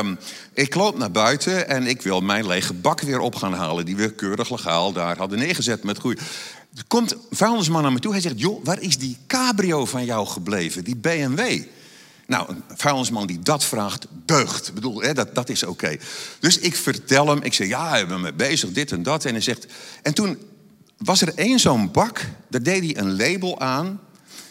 ik 0.54 0.76
loop 0.76 0.98
naar 0.98 1.12
buiten 1.12 1.68
en 1.68 1.88
ik 1.88 2.02
wil 2.02 2.22
mijn 2.22 2.48
lege 2.48 2.74
bak 2.74 3.02
weer 3.02 3.20
op 3.20 3.36
gaan 3.36 3.54
halen... 3.54 3.86
die 3.86 3.96
we 3.96 4.10
keurig 4.10 4.50
legaal 4.50 4.92
daar 4.92 5.18
hadden 5.18 5.40
neergezet 5.40 5.84
met. 5.84 5.98
Er 6.04 6.84
komt 6.88 7.12
een 7.12 7.20
vuilnisman 7.30 7.82
naar 7.82 7.92
me 7.92 8.00
toe, 8.00 8.12
hij 8.12 8.22
zegt... 8.22 8.40
joh, 8.40 8.66
waar 8.66 8.82
is 8.82 8.98
die 8.98 9.18
cabrio 9.28 9.86
van 9.86 10.06
jou 10.06 10.28
gebleven, 10.28 10.84
die 10.84 10.96
BMW? 10.96 11.64
Nou, 12.28 12.50
een 12.50 12.64
vuilnisman 12.76 13.28
die 13.28 13.40
dat 13.40 13.64
vraagt, 13.64 14.08
deugt. 14.26 14.68
Ik 14.68 14.74
bedoel, 14.74 15.02
hè, 15.02 15.14
dat, 15.14 15.36
dat 15.36 15.50
is 15.50 15.64
oké. 15.64 15.98
Dus 16.40 16.60
ik 16.60 16.76
vertel 16.76 17.28
hem, 17.28 17.42
ik 17.42 17.54
zeg, 17.54 17.68
ja, 17.68 17.98
ik 17.98 18.08
ben 18.08 18.22
mee 18.22 18.34
bezig, 18.34 18.72
dit 18.72 18.92
en 18.92 19.04
dat. 19.04 19.26
En 19.26 19.32
hij 19.32 19.42
zegt, 19.42 19.66
en 20.02 20.14
toen 20.14 20.38
was 20.98 21.22
er 21.22 21.34
één 21.36 21.60
zo'n 21.60 21.92
bak, 21.92 22.26
daar 22.50 22.64
deed 22.64 22.84
hij 22.84 22.98
een 22.98 23.16
label 23.16 23.60
aan. 23.60 24.00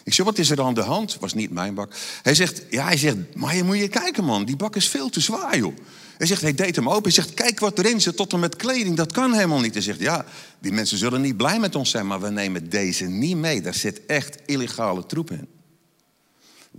Ik 0.04 0.14
zeg, 0.14 0.26
wat 0.26 0.38
is 0.38 0.50
er 0.50 0.62
aan 0.62 0.74
de 0.74 0.80
hand? 0.80 1.16
Was 1.20 1.34
niet 1.34 1.50
mijn 1.50 1.74
bak. 1.74 1.94
Hij 2.22 2.34
zegt, 2.34 2.62
ja, 2.70 2.84
hij 2.84 2.96
zegt, 2.96 3.16
maar 3.34 3.56
je 3.56 3.64
moet 3.64 3.78
je 3.78 3.88
kijken 3.88 4.24
man, 4.24 4.44
die 4.44 4.56
bak 4.56 4.76
is 4.76 4.88
veel 4.88 5.08
te 5.08 5.20
zwaar 5.20 5.58
joh. 5.58 5.76
Hij 6.20 6.26
zegt, 6.26 6.42
hij 6.42 6.54
deed 6.54 6.76
hem 6.76 6.88
open. 6.88 7.02
Hij 7.02 7.12
zegt, 7.12 7.34
kijk 7.34 7.60
wat 7.60 7.78
erin 7.78 8.00
zit, 8.00 8.16
tot 8.16 8.32
en 8.32 8.40
met 8.40 8.56
kleding. 8.56 8.96
Dat 8.96 9.12
kan 9.12 9.32
helemaal 9.32 9.60
niet. 9.60 9.72
Hij 9.72 9.82
zegt, 9.82 10.00
ja, 10.00 10.24
die 10.58 10.72
mensen 10.72 10.98
zullen 10.98 11.20
niet 11.20 11.36
blij 11.36 11.58
met 11.58 11.76
ons 11.76 11.90
zijn, 11.90 12.06
maar 12.06 12.20
we 12.20 12.30
nemen 12.30 12.70
deze 12.70 13.04
niet 13.04 13.36
mee. 13.36 13.60
Daar 13.60 13.74
zit 13.74 14.06
echt 14.06 14.38
illegale 14.46 15.06
troep 15.06 15.30
in. 15.30 15.48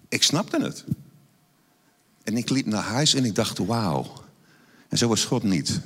Ik 0.09 0.23
snapte 0.23 0.61
het. 0.63 0.83
En 2.23 2.37
ik 2.37 2.49
liep 2.49 2.65
naar 2.65 2.83
huis 2.83 3.13
en 3.13 3.25
ik 3.25 3.35
dacht, 3.35 3.57
wauw. 3.57 4.13
En 4.89 4.97
zo 4.97 5.07
was 5.07 5.25
God 5.25 5.43
niet. 5.43 5.79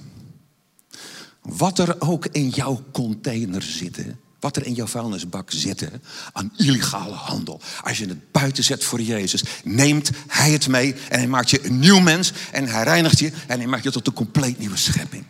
Wat 1.42 1.80
er 1.80 1.96
ook 2.02 2.26
in 2.26 2.50
jouw 2.50 2.84
container 2.92 3.62
zit, 3.62 3.98
wat 4.40 4.56
er 4.56 4.66
in 4.66 4.74
jouw 4.74 4.88
vuilnisbak 4.88 5.52
zit 5.52 5.88
aan 6.34 6.54
illegale 6.58 7.14
handel. 7.14 7.62
Als 7.82 7.98
je 7.98 8.06
het 8.06 8.32
buiten 8.32 8.64
zet 8.64 8.84
voor 8.84 9.02
Jezus, 9.02 9.44
neemt 9.64 10.10
Hij 10.28 10.52
het 10.52 10.68
mee 10.68 10.94
en 11.10 11.18
Hij 11.20 11.28
maakt 11.28 11.50
je 11.50 11.66
een 11.66 11.80
nieuw 11.80 12.00
mens 12.00 12.32
en 12.52 12.68
Hij 12.68 12.84
reinigt 12.84 13.20
je 13.20 13.32
en 13.48 13.58
Hij 13.58 13.68
maakt 13.68 13.84
je 13.84 13.92
tot 13.92 14.08
een 14.08 14.14
compleet 14.14 14.60
nieuwe 14.60 14.78
schepping. 14.78 15.24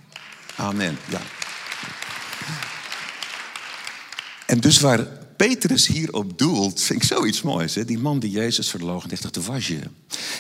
Amen. 0.55 0.97
Ja. 1.09 1.21
En 4.45 4.59
dus 4.59 4.79
waar 4.79 5.07
Petrus 5.37 5.87
hierop 5.87 6.37
doelt, 6.37 6.81
vind 6.81 7.01
ik 7.01 7.07
zoiets 7.07 7.41
moois. 7.41 7.75
Hè? 7.75 7.85
Die 7.85 7.99
man 7.99 8.19
die 8.19 8.31
Jezus 8.31 8.69
verloochent, 8.69 9.09
zegt, 9.09 9.33
dat 9.33 9.45
was 9.45 9.67
je. 9.67 9.79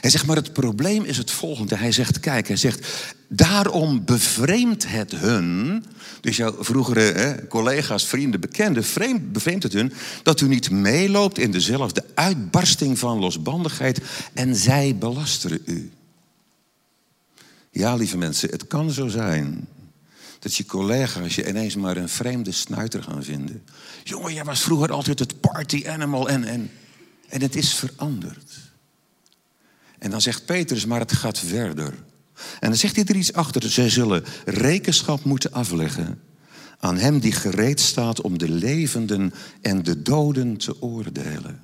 Hij 0.05 0.13
zegt, 0.13 0.25
maar 0.25 0.35
het 0.35 0.53
probleem 0.53 1.03
is 1.03 1.17
het 1.17 1.31
volgende. 1.31 1.75
Hij 1.75 1.91
zegt, 1.91 2.19
kijk, 2.19 2.47
hij 2.47 2.57
zegt, 2.57 3.13
daarom 3.27 4.05
bevreemdt 4.05 4.87
het 4.87 5.11
hun... 5.11 5.85
Dus 6.21 6.37
jouw 6.37 6.63
vroegere 6.63 6.99
hè, 6.99 7.47
collega's, 7.47 8.05
vrienden, 8.05 8.39
bekenden, 8.39 8.83
vreemd, 8.83 9.31
bevreemdt 9.31 9.63
het 9.63 9.73
hun... 9.73 9.93
dat 10.23 10.41
u 10.41 10.47
niet 10.47 10.69
meeloopt 10.69 11.37
in 11.37 11.51
dezelfde 11.51 12.03
uitbarsting 12.13 12.99
van 12.99 13.19
losbandigheid... 13.19 14.01
en 14.33 14.55
zij 14.55 14.95
belasteren 14.99 15.61
u. 15.65 15.91
Ja, 17.71 17.95
lieve 17.95 18.17
mensen, 18.17 18.49
het 18.49 18.67
kan 18.67 18.91
zo 18.91 19.07
zijn 19.07 19.67
dat 20.39 20.55
je 20.55 20.65
collega's 20.65 21.35
je 21.35 21.47
ineens 21.47 21.75
maar 21.75 21.97
een 21.97 22.09
vreemde 22.09 22.51
snuiter 22.51 23.03
gaan 23.03 23.23
vinden. 23.23 23.63
Jongen, 24.03 24.33
jij 24.33 24.43
was 24.43 24.61
vroeger 24.61 24.91
altijd 24.91 25.19
het 25.19 25.39
party 25.39 25.83
animal 25.87 26.29
en, 26.29 26.43
en, 26.43 26.71
en 27.27 27.41
het 27.41 27.55
is 27.55 27.73
veranderd. 27.73 28.64
En 29.99 30.09
dan 30.11 30.21
zegt 30.21 30.45
Petrus, 30.45 30.85
maar 30.85 30.99
het 30.99 31.13
gaat 31.13 31.39
verder. 31.39 31.93
En 32.59 32.69
dan 32.69 32.75
zegt 32.75 32.95
hij 32.95 33.05
er 33.05 33.15
iets 33.15 33.33
achter. 33.33 33.71
Zij 33.71 33.89
zullen 33.89 34.23
rekenschap 34.45 35.23
moeten 35.23 35.51
afleggen 35.51 36.19
aan 36.79 36.97
hem 36.97 37.19
die 37.19 37.31
gereed 37.31 37.79
staat 37.79 38.21
om 38.21 38.37
de 38.37 38.49
levenden 38.49 39.33
en 39.61 39.83
de 39.83 40.01
doden 40.01 40.57
te 40.57 40.81
oordelen. 40.81 41.63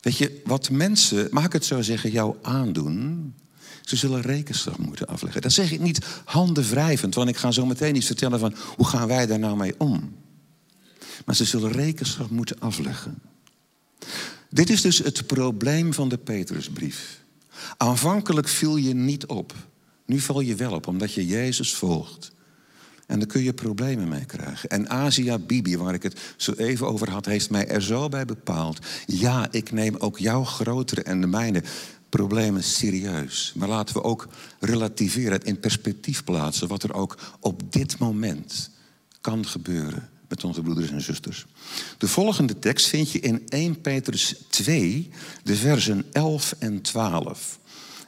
Weet 0.00 0.16
je, 0.16 0.40
wat 0.44 0.70
mensen, 0.70 1.28
mag 1.30 1.44
ik 1.44 1.52
het 1.52 1.64
zo 1.64 1.82
zeggen, 1.82 2.10
jou 2.10 2.36
aandoen, 2.42 3.34
ze 3.80 3.96
zullen 3.96 4.20
rekenschap 4.20 4.78
moeten 4.78 5.06
afleggen. 5.06 5.42
Dat 5.42 5.52
zeg 5.52 5.72
ik 5.72 5.80
niet 5.80 6.06
handen 6.24 6.64
wrijvend, 6.64 7.14
want 7.14 7.28
ik 7.28 7.36
ga 7.36 7.50
zo 7.50 7.66
meteen 7.66 7.96
iets 7.96 8.06
vertellen 8.06 8.38
van 8.38 8.54
hoe 8.76 8.86
gaan 8.86 9.08
wij 9.08 9.26
daar 9.26 9.38
nou 9.38 9.56
mee 9.56 9.74
om. 9.78 10.14
Maar 11.24 11.36
ze 11.36 11.44
zullen 11.44 11.72
rekenschap 11.72 12.30
moeten 12.30 12.58
afleggen. 12.58 13.31
Dit 14.52 14.70
is 14.70 14.80
dus 14.80 14.98
het 14.98 15.26
probleem 15.26 15.94
van 15.94 16.08
de 16.08 16.18
Petrusbrief. 16.18 17.24
Aanvankelijk 17.76 18.48
viel 18.48 18.76
je 18.76 18.94
niet 18.94 19.26
op. 19.26 19.54
Nu 20.06 20.20
val 20.20 20.40
je 20.40 20.54
wel 20.54 20.72
op, 20.72 20.86
omdat 20.86 21.12
je 21.12 21.26
Jezus 21.26 21.74
volgt. 21.74 22.32
En 23.06 23.18
daar 23.18 23.28
kun 23.28 23.42
je 23.42 23.52
problemen 23.52 24.08
mee 24.08 24.24
krijgen. 24.24 24.68
En 24.68 24.88
Asia 24.88 25.38
Bibi, 25.38 25.76
waar 25.76 25.94
ik 25.94 26.02
het 26.02 26.34
zo 26.36 26.52
even 26.52 26.86
over 26.86 27.10
had, 27.10 27.26
heeft 27.26 27.50
mij 27.50 27.68
er 27.68 27.82
zo 27.82 28.08
bij 28.08 28.24
bepaald. 28.24 28.78
Ja, 29.06 29.48
ik 29.50 29.72
neem 29.72 29.96
ook 29.96 30.18
jouw 30.18 30.44
grotere 30.44 31.02
en 31.02 31.20
de 31.20 31.26
mijne 31.26 31.62
problemen 32.08 32.62
serieus. 32.62 33.52
Maar 33.56 33.68
laten 33.68 33.94
we 33.94 34.02
ook 34.02 34.28
relativeren, 34.60 35.32
het 35.32 35.44
in 35.44 35.60
perspectief 35.60 36.24
plaatsen, 36.24 36.68
wat 36.68 36.82
er 36.82 36.94
ook 36.94 37.18
op 37.40 37.72
dit 37.72 37.98
moment 37.98 38.70
kan 39.20 39.46
gebeuren 39.46 40.10
met 40.32 40.44
onze 40.44 40.62
broeders 40.62 40.90
en 40.90 41.00
zusters. 41.00 41.46
De 41.98 42.08
volgende 42.08 42.58
tekst 42.58 42.86
vind 42.86 43.12
je 43.12 43.20
in 43.20 43.42
1 43.48 43.80
Petrus 43.80 44.34
2, 44.48 45.10
de 45.42 45.56
versen 45.56 46.04
11 46.12 46.54
en 46.58 46.80
12. 46.80 47.58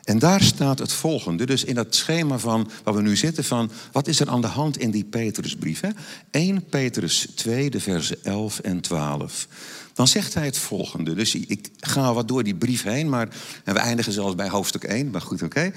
En 0.05 0.19
daar 0.19 0.43
staat 0.43 0.79
het 0.79 0.93
volgende, 0.93 1.47
dus 1.47 1.65
in 1.65 1.75
dat 1.75 1.95
schema 1.95 2.39
van 2.39 2.71
waar 2.85 2.95
we 2.95 3.03
nu 3.03 3.17
zitten, 3.17 3.45
van 3.45 3.71
wat 3.93 4.09
is 4.09 4.21
er 4.21 4.29
aan 4.29 4.41
de 4.41 4.47
hand 4.47 4.79
in 4.79 4.91
die 4.91 5.05
Petrusbrief? 5.05 5.81
Hè? 5.81 5.89
1 6.31 6.65
Petrus 6.65 7.27
2, 7.35 7.71
de 7.71 7.81
versen 7.81 8.25
11 8.25 8.59
en 8.59 8.81
12. 8.81 9.49
Dan 9.95 10.09
zegt 10.09 10.35
hij 10.35 10.45
het 10.45 10.59
volgende. 10.59 11.15
Dus 11.15 11.35
ik 11.35 11.69
ga 11.81 12.15
wat 12.15 12.29
door 12.29 12.43
die 12.43 12.55
brief 12.55 12.83
heen, 12.83 13.09
maar 13.09 13.29
en 13.65 13.75
we 13.75 13.81
eindigen 13.81 14.13
zelfs 14.13 14.35
bij 14.35 14.49
hoofdstuk 14.49 14.85
1, 14.85 15.11
maar 15.11 15.21
goed, 15.21 15.43
oké. 15.43 15.73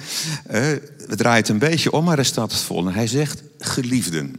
Okay. 0.47 0.71
Uh, 0.73 0.81
we 1.07 1.15
draaien 1.15 1.41
het 1.41 1.49
een 1.49 1.59
beetje 1.59 1.91
om, 1.91 2.03
maar 2.03 2.17
er 2.17 2.25
staat 2.25 2.51
het 2.51 2.61
volgende. 2.61 2.91
Hij 2.91 3.07
zegt, 3.07 3.43
geliefden. 3.59 4.35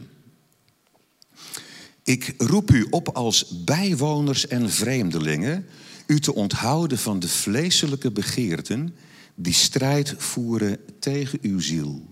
Ik 2.09 2.33
roep 2.37 2.71
u 2.71 2.87
op 2.89 3.09
als 3.09 3.63
bijwoners 3.65 4.47
en 4.47 4.69
vreemdelingen 4.69 5.65
u 6.07 6.19
te 6.19 6.35
onthouden 6.35 6.97
van 6.97 7.19
de 7.19 7.27
vleeselijke 7.27 8.11
begeerten 8.11 8.95
die 9.35 9.53
strijd 9.53 10.15
voeren 10.17 10.77
tegen 10.99 11.39
uw 11.41 11.59
ziel. 11.59 12.05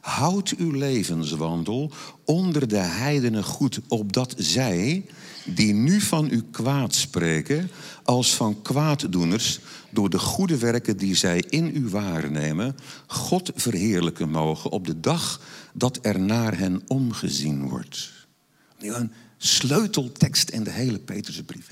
Houd 0.00 0.54
uw 0.56 0.70
levenswandel 0.70 1.92
onder 2.24 2.68
de 2.68 2.76
heidenen 2.76 3.44
goed, 3.44 3.80
opdat 3.88 4.34
zij, 4.36 5.06
die 5.44 5.74
nu 5.74 6.00
van 6.00 6.28
u 6.30 6.42
kwaad 6.50 6.94
spreken, 6.94 7.70
als 8.02 8.34
van 8.34 8.62
kwaaddoeners, 8.62 9.60
door 9.90 10.10
de 10.10 10.18
goede 10.18 10.58
werken 10.58 10.96
die 10.96 11.14
zij 11.14 11.44
in 11.48 11.76
u 11.76 11.88
waarnemen, 11.88 12.76
God 13.06 13.50
verheerlijken 13.54 14.30
mogen 14.30 14.70
op 14.70 14.86
de 14.86 15.00
dag 15.00 15.40
dat 15.74 15.98
er 16.02 16.20
naar 16.20 16.58
hen 16.58 16.82
omgezien 16.86 17.68
wordt. 17.68 18.12
Sleuteltekst 19.46 20.50
in 20.50 20.62
de 20.62 20.70
hele 20.70 20.98
Petersbrief. 20.98 21.66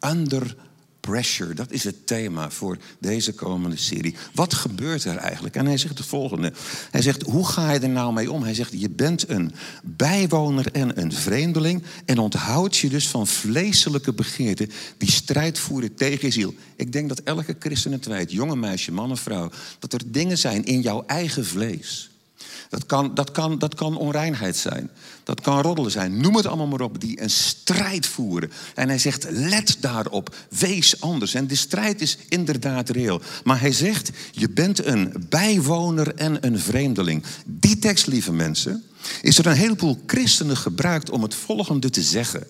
Under 0.00 0.56
pressure, 1.00 1.54
dat 1.54 1.70
is 1.70 1.84
het 1.84 2.06
thema 2.06 2.50
voor 2.50 2.78
deze 2.98 3.32
komende 3.32 3.76
serie. 3.76 4.14
Wat 4.34 4.54
gebeurt 4.54 5.04
er 5.04 5.16
eigenlijk? 5.16 5.56
En 5.56 5.66
hij 5.66 5.78
zegt 5.78 5.98
het 5.98 6.06
volgende. 6.06 6.52
Hij 6.90 7.02
zegt, 7.02 7.22
hoe 7.22 7.46
ga 7.46 7.72
je 7.72 7.78
er 7.78 7.88
nou 7.88 8.12
mee 8.12 8.32
om? 8.32 8.42
Hij 8.42 8.54
zegt, 8.54 8.80
je 8.80 8.90
bent 8.90 9.28
een 9.28 9.52
bijwoner 9.82 10.72
en 10.72 11.00
een 11.00 11.12
vreemdeling... 11.12 11.82
en 12.04 12.18
onthoud 12.18 12.76
je 12.76 12.88
dus 12.88 13.08
van 13.08 13.26
vleeselijke 13.26 14.12
begeerten... 14.12 14.70
die 14.98 15.10
strijd 15.10 15.58
voeren 15.58 15.94
tegen 15.94 16.26
je 16.26 16.32
ziel. 16.32 16.54
Ik 16.76 16.92
denk 16.92 17.08
dat 17.08 17.20
elke 17.20 17.56
christen 17.58 17.92
het 17.92 18.32
jonge 18.32 18.56
meisje, 18.56 18.92
man 18.92 19.10
of 19.10 19.20
vrouw... 19.20 19.50
dat 19.78 19.92
er 19.92 20.00
dingen 20.06 20.38
zijn 20.38 20.64
in 20.64 20.80
jouw 20.80 21.04
eigen 21.06 21.46
vlees... 21.46 22.09
Dat 22.68 22.86
kan, 22.86 23.14
dat, 23.14 23.30
kan, 23.30 23.58
dat 23.58 23.74
kan 23.74 23.96
onreinheid 23.96 24.56
zijn. 24.56 24.90
Dat 25.24 25.40
kan 25.40 25.60
roddelen 25.60 25.90
zijn. 25.90 26.20
Noem 26.20 26.36
het 26.36 26.46
allemaal 26.46 26.66
maar 26.66 26.80
op. 26.80 27.00
Die 27.00 27.22
een 27.22 27.30
strijd 27.30 28.06
voeren. 28.06 28.52
En 28.74 28.88
hij 28.88 28.98
zegt, 28.98 29.26
let 29.30 29.76
daarop. 29.80 30.34
Wees 30.48 31.00
anders. 31.00 31.34
En 31.34 31.46
de 31.46 31.56
strijd 31.56 32.00
is 32.00 32.18
inderdaad 32.28 32.88
reëel. 32.88 33.20
Maar 33.44 33.60
hij 33.60 33.72
zegt, 33.72 34.10
je 34.30 34.50
bent 34.50 34.84
een 34.84 35.26
bijwoner 35.28 36.14
en 36.14 36.46
een 36.46 36.58
vreemdeling. 36.58 37.24
Die 37.44 37.78
tekst, 37.78 38.06
lieve 38.06 38.32
mensen, 38.32 38.84
is 39.22 39.38
er 39.38 39.46
een 39.46 39.56
heleboel 39.56 40.02
christenen 40.06 40.56
gebruikt 40.56 41.10
om 41.10 41.22
het 41.22 41.34
volgende 41.34 41.90
te 41.90 42.02
zeggen. 42.02 42.46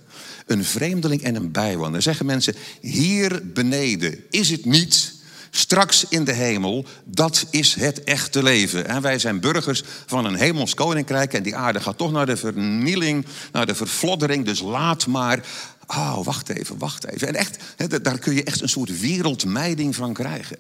Een 0.47 0.65
vreemdeling 0.65 1.23
en 1.23 1.35
een 1.35 1.51
bijwoner. 1.51 2.03
zeggen 2.03 2.27
mensen, 2.27 2.55
hier 2.81 3.53
beneden 3.53 4.19
is 4.31 4.51
het 4.51 4.65
niet 4.65 5.19
straks 5.51 6.07
in 6.09 6.25
de 6.25 6.33
hemel, 6.33 6.85
dat 7.05 7.47
is 7.51 7.75
het 7.75 8.05
echte 8.05 8.43
leven. 8.43 8.87
En 8.87 9.03
wij 9.03 9.19
zijn 9.19 9.41
burgers 9.41 9.83
van 10.07 10.25
een 10.25 10.35
hemels 10.35 10.75
koninkrijk 10.75 11.35
en 11.35 11.43
die 11.43 11.57
aarde 11.57 11.81
gaat 11.81 11.99
toch 11.99 12.13
naar 12.13 12.27
de 12.27 12.37
vernieling, 12.37 13.27
naar 13.53 13.67
de 13.67 13.75
verfloddering. 13.75 14.45
Dus 14.45 14.61
laat 14.61 15.07
maar 15.07 15.45
Oh, 15.97 16.25
wacht 16.25 16.49
even, 16.49 16.79
wacht 16.79 17.07
even. 17.07 17.29
En 17.29 17.35
echt, 17.35 17.59
daar 18.03 18.19
kun 18.19 18.35
je 18.35 18.45
echt 18.45 18.61
een 18.61 18.69
soort 18.69 19.01
wereldmijding 19.01 19.97
van 19.97 20.13
krijgen. 20.13 20.57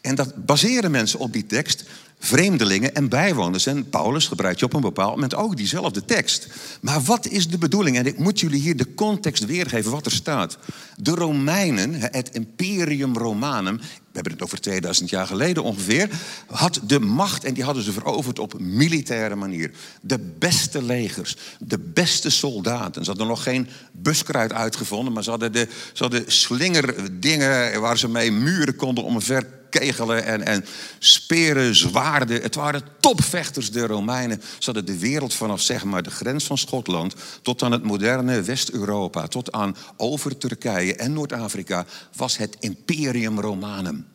En 0.00 0.14
dat 0.14 0.46
baseren 0.46 0.90
mensen 0.90 1.18
op 1.18 1.32
die 1.32 1.46
tekst 1.46 1.84
vreemdelingen 2.18 2.94
en 2.94 3.08
bijwoners. 3.08 3.66
En 3.66 3.88
Paulus 3.88 4.26
gebruikt 4.26 4.58
je 4.58 4.64
op 4.64 4.72
een 4.72 4.80
bepaald 4.80 5.14
moment 5.14 5.34
ook 5.34 5.56
diezelfde 5.56 6.04
tekst. 6.04 6.48
Maar 6.80 7.02
wat 7.02 7.26
is 7.26 7.48
de 7.48 7.58
bedoeling? 7.58 7.96
En 7.96 8.06
ik 8.06 8.18
moet 8.18 8.40
jullie 8.40 8.60
hier 8.60 8.76
de 8.76 8.94
context 8.94 9.46
weergeven 9.46 9.90
wat 9.90 10.06
er 10.06 10.12
staat. 10.12 10.58
De 10.96 11.10
Romeinen, 11.10 11.94
het 11.94 12.30
Imperium 12.32 13.16
Romanum, 13.16 13.80
we 14.14 14.20
hebben 14.20 14.32
het 14.32 14.42
over 14.42 14.60
2000 14.60 15.10
jaar 15.10 15.26
geleden 15.26 15.62
ongeveer, 15.62 16.08
had 16.46 16.80
de 16.86 17.00
macht 17.00 17.44
en 17.44 17.54
die 17.54 17.64
hadden 17.64 17.82
ze 17.82 17.92
veroverd 17.92 18.38
op 18.38 18.60
militaire 18.60 19.34
manier. 19.34 19.70
De 20.00 20.18
beste 20.18 20.82
legers, 20.82 21.36
de 21.58 21.78
beste 21.78 22.30
soldaten. 22.30 23.04
Ze 23.04 23.10
hadden 23.10 23.26
nog 23.26 23.42
geen 23.42 23.68
buskruid 23.92 24.52
uitgevonden, 24.52 25.12
maar 25.12 25.22
ze 25.22 25.30
hadden, 25.30 25.52
de, 25.52 25.68
ze 25.92 26.02
hadden 26.02 26.24
slingerdingen 26.26 27.80
waar 27.80 27.98
ze 27.98 28.08
mee 28.08 28.32
muren 28.32 28.76
konden 28.76 29.04
omver 29.04 29.46
kegelen 29.78 30.24
en, 30.24 30.46
en 30.46 30.64
speren, 30.98 31.74
zwaarden. 31.74 32.42
Het 32.42 32.54
waren 32.54 32.82
topvechters, 33.00 33.70
de 33.70 33.86
Romeinen. 33.86 34.42
Ze 34.58 34.64
hadden 34.64 34.84
de 34.84 34.98
wereld 34.98 35.34
vanaf 35.34 35.60
zeg 35.60 35.84
maar, 35.84 36.02
de 36.02 36.10
grens 36.10 36.44
van 36.44 36.58
Schotland 36.58 37.14
tot 37.42 37.62
aan 37.62 37.72
het 37.72 37.82
moderne 37.82 38.42
West-Europa, 38.42 39.26
tot 39.26 39.52
aan 39.52 39.76
over 39.96 40.38
Turkije 40.38 40.94
en 40.94 41.12
Noord-Afrika, 41.12 41.86
was 42.16 42.36
het 42.36 42.56
Imperium 42.60 43.40
Romanum. 43.40 44.06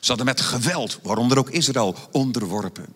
Ze 0.00 0.08
hadden 0.08 0.26
met 0.26 0.40
geweld, 0.40 0.98
waaronder 1.02 1.38
ook 1.38 1.50
Israël, 1.50 1.96
onderworpen. 2.10 2.86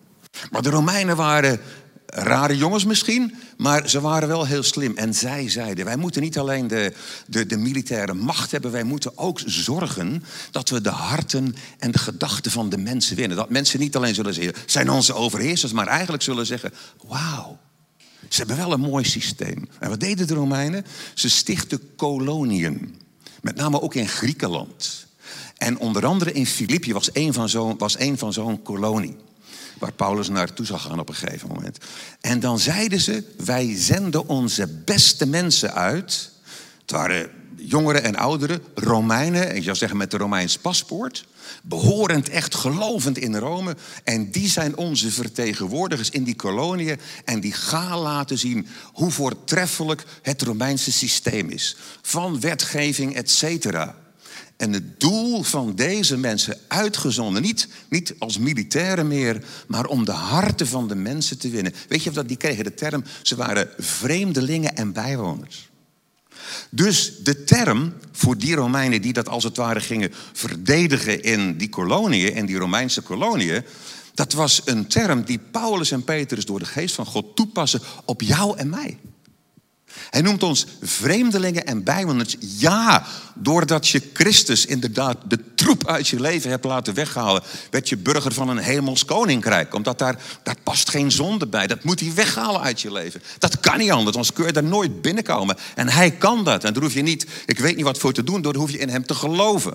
Maar 0.51 0.61
de 0.61 0.69
Romeinen 0.69 1.15
waren 1.15 1.59
rare 2.05 2.57
jongens 2.57 2.85
misschien, 2.85 3.35
maar 3.57 3.89
ze 3.89 4.01
waren 4.01 4.27
wel 4.27 4.45
heel 4.45 4.63
slim. 4.63 4.97
En 4.97 5.13
zij 5.13 5.49
zeiden, 5.49 5.85
wij 5.85 5.95
moeten 5.95 6.21
niet 6.21 6.37
alleen 6.37 6.67
de, 6.67 6.93
de, 7.27 7.45
de, 7.45 7.57
militaire 7.57 8.13
macht 8.13 8.51
hebben, 8.51 8.71
wij 8.71 8.83
moeten 8.83 9.17
ook 9.17 9.41
zorgen 9.45 10.23
dat 10.51 10.69
we 10.69 10.81
de 10.81 10.89
harten 10.89 11.55
en 11.79 11.91
de 11.91 11.97
gedachten 11.97 12.51
van 12.51 12.69
de 12.69 12.77
mensen 12.77 13.15
winnen. 13.15 13.37
Dat 13.37 13.49
mensen 13.49 13.79
niet 13.79 13.95
alleen 13.95 14.15
zullen 14.15 14.33
zeggen, 14.33 14.53
zijn 14.65 14.89
onze 14.89 15.13
overheersers, 15.13 15.71
maar 15.71 15.87
eigenlijk 15.87 16.23
zullen 16.23 16.45
zeggen, 16.45 16.73
wauw. 17.07 17.59
Ze 18.29 18.37
hebben 18.37 18.57
wel 18.57 18.71
een 18.71 18.79
mooi 18.79 19.05
systeem. 19.05 19.69
En 19.79 19.89
wat 19.89 19.99
deden 19.99 20.27
de 20.27 20.33
Romeinen? 20.33 20.85
Ze 21.13 21.29
stichtten 21.29 21.95
koloniën. 21.95 23.01
Met 23.41 23.55
name 23.55 23.81
ook 23.81 23.95
in 23.95 24.07
Griekenland. 24.07 25.07
En 25.57 25.77
onder 25.79 26.05
andere 26.05 26.31
in 26.31 26.45
Filippi 26.45 26.93
was 26.93 27.09
een 27.13 27.33
van 27.33 27.49
zo'n 27.49 27.77
zo'n 28.33 28.61
kolonie 28.61 29.15
waar 29.83 29.93
Paulus 29.93 30.29
naartoe 30.29 30.65
zou 30.65 30.79
gaan 30.79 30.99
op 30.99 31.09
een 31.09 31.15
gegeven 31.15 31.47
moment. 31.47 31.77
En 32.21 32.39
dan 32.39 32.59
zeiden 32.59 32.99
ze, 32.99 33.23
wij 33.45 33.75
zenden 33.77 34.27
onze 34.27 34.67
beste 34.85 35.25
mensen 35.25 35.73
uit. 35.73 36.31
Het 36.81 36.91
waren 36.91 37.29
jongeren 37.55 38.03
en 38.03 38.15
ouderen, 38.15 38.61
Romeinen, 38.75 39.55
ik 39.55 39.63
zou 39.63 39.75
zeggen 39.75 39.97
met 39.97 40.11
de 40.11 40.17
Romeins 40.17 40.57
paspoort. 40.57 41.25
Behorend, 41.63 42.29
echt 42.29 42.55
gelovend 42.55 43.17
in 43.17 43.35
Rome. 43.35 43.75
En 44.03 44.31
die 44.31 44.49
zijn 44.49 44.77
onze 44.77 45.11
vertegenwoordigers 45.11 46.09
in 46.09 46.23
die 46.23 46.35
koloniën. 46.35 46.99
En 47.25 47.39
die 47.39 47.53
gaan 47.53 47.99
laten 47.99 48.37
zien 48.37 48.67
hoe 48.93 49.11
voortreffelijk 49.11 50.03
het 50.21 50.41
Romeinse 50.41 50.91
systeem 50.91 51.49
is. 51.49 51.75
Van 52.01 52.39
wetgeving, 52.39 53.15
et 53.15 53.31
cetera. 53.31 54.02
En 54.63 54.73
het 54.73 54.99
doel 54.99 55.43
van 55.43 55.75
deze 55.75 56.17
mensen, 56.17 56.57
uitgezonden, 56.67 57.41
niet, 57.41 57.67
niet 57.89 58.13
als 58.17 58.37
militairen 58.37 59.07
meer, 59.07 59.43
maar 59.67 59.85
om 59.85 60.05
de 60.05 60.11
harten 60.11 60.67
van 60.67 60.87
de 60.87 60.95
mensen 60.95 61.39
te 61.39 61.49
winnen. 61.49 61.73
Weet 61.87 62.03
je 62.03 62.11
dat 62.11 62.27
die 62.27 62.37
kregen 62.37 62.63
de 62.63 62.73
term, 62.73 63.03
ze 63.21 63.35
waren 63.35 63.69
vreemdelingen 63.77 64.75
en 64.75 64.93
bijwoners. 64.93 65.69
Dus 66.69 67.17
de 67.23 67.43
term 67.43 67.93
voor 68.11 68.37
die 68.37 68.55
Romeinen 68.55 69.01
die 69.01 69.13
dat 69.13 69.29
als 69.29 69.43
het 69.43 69.57
ware 69.57 69.79
gingen 69.79 70.11
verdedigen 70.33 71.23
in 71.23 71.57
die 71.57 71.69
koloniën, 71.69 72.33
in 72.33 72.45
die 72.45 72.57
Romeinse 72.57 73.01
koloniën, 73.01 73.63
dat 74.13 74.33
was 74.33 74.61
een 74.65 74.87
term 74.87 75.23
die 75.23 75.39
Paulus 75.51 75.91
en 75.91 76.03
Petrus 76.03 76.45
door 76.45 76.59
de 76.59 76.65
geest 76.65 76.95
van 76.95 77.05
God 77.05 77.35
toepassen 77.35 77.81
op 78.05 78.21
jou 78.21 78.57
en 78.57 78.69
mij. 78.69 78.97
Hij 80.09 80.21
noemt 80.21 80.43
ons 80.43 80.65
vreemdelingen 80.81 81.65
en 81.65 81.83
bijwoners. 81.83 82.35
Ja, 82.39 83.05
doordat 83.35 83.87
je 83.87 84.01
Christus 84.13 84.65
inderdaad 84.65 85.17
de 85.27 85.39
troep 85.55 85.87
uit 85.87 86.07
je 86.07 86.19
leven 86.19 86.49
hebt 86.49 86.65
laten 86.65 86.93
weghalen, 86.93 87.43
werd 87.69 87.89
je 87.89 87.97
burger 87.97 88.33
van 88.33 88.49
een 88.49 88.57
hemels 88.57 89.05
koninkrijk. 89.05 89.73
Omdat 89.73 89.99
daar, 89.99 90.21
daar 90.43 90.57
past 90.63 90.89
geen 90.89 91.11
zonde 91.11 91.47
bij. 91.47 91.67
Dat 91.67 91.83
moet 91.83 91.99
hij 91.99 92.13
weghalen 92.13 92.61
uit 92.61 92.81
je 92.81 92.91
leven. 92.91 93.21
Dat 93.39 93.59
kan 93.59 93.77
niet 93.77 93.91
anders, 93.91 94.15
anders 94.15 94.33
kun 94.33 94.45
je 94.45 94.51
daar 94.51 94.63
nooit 94.63 95.01
binnenkomen. 95.01 95.57
En 95.75 95.89
hij 95.89 96.11
kan 96.11 96.43
dat. 96.43 96.63
En 96.63 96.73
daar 96.73 96.83
hoef 96.83 96.93
je 96.93 97.01
niet, 97.01 97.27
ik 97.45 97.59
weet 97.59 97.75
niet 97.75 97.85
wat 97.85 97.97
voor 97.97 98.13
te 98.13 98.23
doen, 98.23 98.41
door 98.41 98.55
hoef 98.55 98.71
je 98.71 98.77
in 98.77 98.89
hem 98.89 99.05
te 99.05 99.15
geloven. 99.15 99.73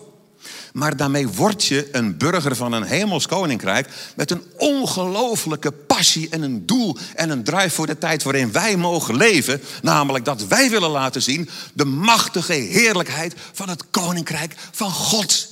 Maar 0.79 0.97
daarmee 0.97 1.29
word 1.29 1.65
je 1.65 1.89
een 1.93 2.17
burger 2.17 2.57
van 2.57 2.73
een 2.73 2.83
hemels 2.83 3.27
koninkrijk 3.27 3.89
met 4.17 4.31
een 4.31 4.43
ongelooflijke 4.57 5.73
passie 5.73 6.29
en 6.31 6.43
een 6.43 6.67
doel 6.67 6.97
en 7.15 7.31
een 7.31 7.45
drive 7.45 7.71
voor 7.71 7.87
de 7.87 7.99
tijd 7.99 8.23
waarin 8.23 8.53
wij 8.53 8.77
mogen 8.77 9.17
leven. 9.17 9.63
Namelijk 9.83 10.25
dat 10.25 10.47
wij 10.47 10.71
willen 10.71 10.91
laten 10.91 11.23
zien 11.23 11.49
de 11.73 11.85
machtige 11.85 12.53
heerlijkheid 12.53 13.35
van 13.53 13.69
het 13.69 13.85
koninkrijk 13.91 14.55
van 14.73 14.91
God. 14.91 15.48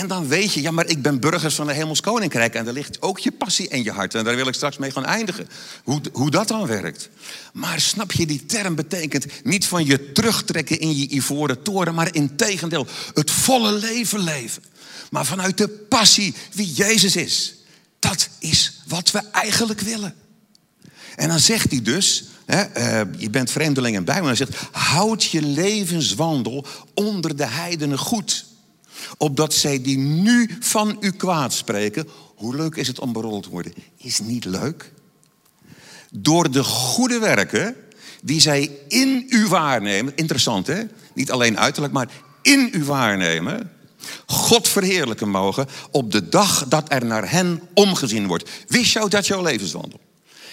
En 0.00 0.06
dan 0.06 0.28
weet 0.28 0.52
je, 0.52 0.62
ja, 0.62 0.70
maar 0.70 0.86
ik 0.86 1.02
ben 1.02 1.20
burgers 1.20 1.54
van 1.54 1.66
de 1.66 1.72
hemels 1.72 2.00
koninkrijk. 2.00 2.54
En 2.54 2.64
daar 2.64 2.74
ligt 2.74 3.02
ook 3.02 3.18
je 3.18 3.30
passie 3.30 3.68
en 3.68 3.82
je 3.82 3.90
hart. 3.90 4.14
En 4.14 4.24
daar 4.24 4.36
wil 4.36 4.46
ik 4.46 4.54
straks 4.54 4.78
mee 4.78 4.90
gaan 4.90 5.04
eindigen. 5.04 5.48
Hoe, 5.84 6.00
hoe 6.12 6.30
dat 6.30 6.48
dan 6.48 6.66
werkt. 6.66 7.08
Maar 7.52 7.80
snap 7.80 8.12
je, 8.12 8.26
die 8.26 8.46
term 8.46 8.74
betekent 8.74 9.26
niet 9.44 9.66
van 9.66 9.86
je 9.86 10.12
terugtrekken 10.12 10.78
in 10.78 10.96
je 10.96 11.08
ivoren 11.08 11.62
toren. 11.62 11.94
Maar 11.94 12.14
in 12.14 12.36
tegendeel, 12.36 12.86
het 13.14 13.30
volle 13.30 13.72
leven 13.72 14.20
leven. 14.20 14.62
Maar 15.10 15.26
vanuit 15.26 15.58
de 15.58 15.68
passie 15.68 16.34
wie 16.52 16.72
Jezus 16.72 17.16
is. 17.16 17.54
Dat 17.98 18.28
is 18.38 18.80
wat 18.86 19.10
we 19.10 19.22
eigenlijk 19.32 19.80
willen. 19.80 20.14
En 21.16 21.28
dan 21.28 21.38
zegt 21.38 21.70
hij 21.70 21.82
dus, 21.82 22.24
uh, 22.46 22.64
je 23.18 23.30
bent 23.30 23.50
vreemdeling 23.50 23.96
en 23.96 24.04
bijwoner. 24.04 24.36
Hij 24.36 24.46
zegt, 24.46 24.68
houd 24.72 25.22
je 25.22 25.42
levenswandel 25.42 26.66
onder 26.94 27.36
de 27.36 27.46
heidenen 27.46 27.98
goed 27.98 28.48
opdat 29.16 29.54
zij 29.54 29.82
die 29.82 29.98
nu 29.98 30.56
van 30.60 30.96
u 31.00 31.10
kwaad 31.10 31.52
spreken. 31.52 32.08
Hoe 32.34 32.56
leuk 32.56 32.76
is 32.76 32.86
het 32.86 33.00
om 33.00 33.12
berold 33.12 33.42
te 33.42 33.50
worden? 33.50 33.74
Is 33.96 34.20
niet 34.20 34.44
leuk? 34.44 34.92
Door 36.10 36.50
de 36.50 36.64
goede 36.64 37.18
werken 37.18 37.76
die 38.22 38.40
zij 38.40 38.70
in 38.88 39.26
u 39.28 39.46
waarnemen. 39.46 40.16
Interessant 40.16 40.66
hè? 40.66 40.82
Niet 41.14 41.30
alleen 41.30 41.58
uiterlijk, 41.58 41.92
maar 41.92 42.08
in 42.42 42.68
u 42.72 42.84
waarnemen. 42.84 43.70
God 44.26 44.68
verheerlijken 44.68 45.28
mogen 45.28 45.66
op 45.90 46.12
de 46.12 46.28
dag 46.28 46.68
dat 46.68 46.92
er 46.92 47.04
naar 47.04 47.30
hen 47.30 47.60
omgezien 47.74 48.26
wordt. 48.26 48.50
Wist 48.68 48.92
jou 48.92 49.08
dat 49.08 49.26
jouw 49.26 49.42
levenswandel? 49.42 50.00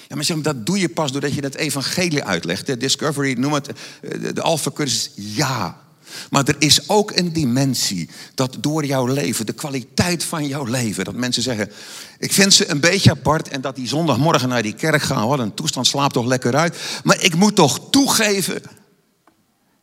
Ja, 0.08 0.16
maar 0.16 0.24
zeg, 0.24 0.38
dat 0.38 0.66
doe 0.66 0.80
je 0.80 0.90
pas 0.90 1.12
doordat 1.12 1.34
je 1.34 1.42
het 1.42 1.56
evangelie 1.56 2.24
uitlegt. 2.24 2.66
De 2.66 2.78
Discovery, 2.78 3.34
noem 3.40 3.54
het, 3.54 3.68
eh, 4.02 4.34
de 4.34 4.42
Alpha-cursus. 4.42 5.12
Ja, 5.16 5.82
maar 6.30 6.48
er 6.48 6.56
is 6.60 6.90
ook 6.90 7.12
een 7.16 7.34
dimensie 7.34 8.10
dat 8.36 8.58
door 8.60 8.86
jouw 8.86 9.06
leven, 9.06 9.46
de 9.46 9.54
kwaliteit 9.54 10.24
van 10.24 10.48
jouw 10.48 10.64
leven, 10.64 11.06
dat 11.06 11.16
mensen 11.16 11.44
zeggen: 11.44 11.72
Ik 12.18 12.34
vind 12.34 12.54
ze 12.54 12.70
een 12.70 12.80
beetje 12.80 13.12
apart 13.12 13.48
en 13.48 13.62
dat 13.62 13.76
die 13.76 13.88
zondagmorgen 13.88 14.50
naar 14.50 14.62
die 14.62 14.74
kerk 14.74 15.02
gaan, 15.02 15.28
wat 15.28 15.40
een 15.40 15.54
toestand 15.54 15.88
slaapt 15.88 16.14
toch 16.14 16.26
lekker 16.26 16.56
uit. 16.56 16.78
Maar 17.04 17.24
ik 17.24 17.36
moet 17.36 17.56
toch 17.56 17.90
toegeven. 17.90 18.62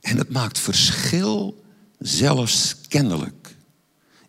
En 0.00 0.18
het 0.18 0.30
maakt 0.30 0.58
verschil, 0.58 1.64
zelfs 1.98 2.76
kennelijk, 2.88 3.56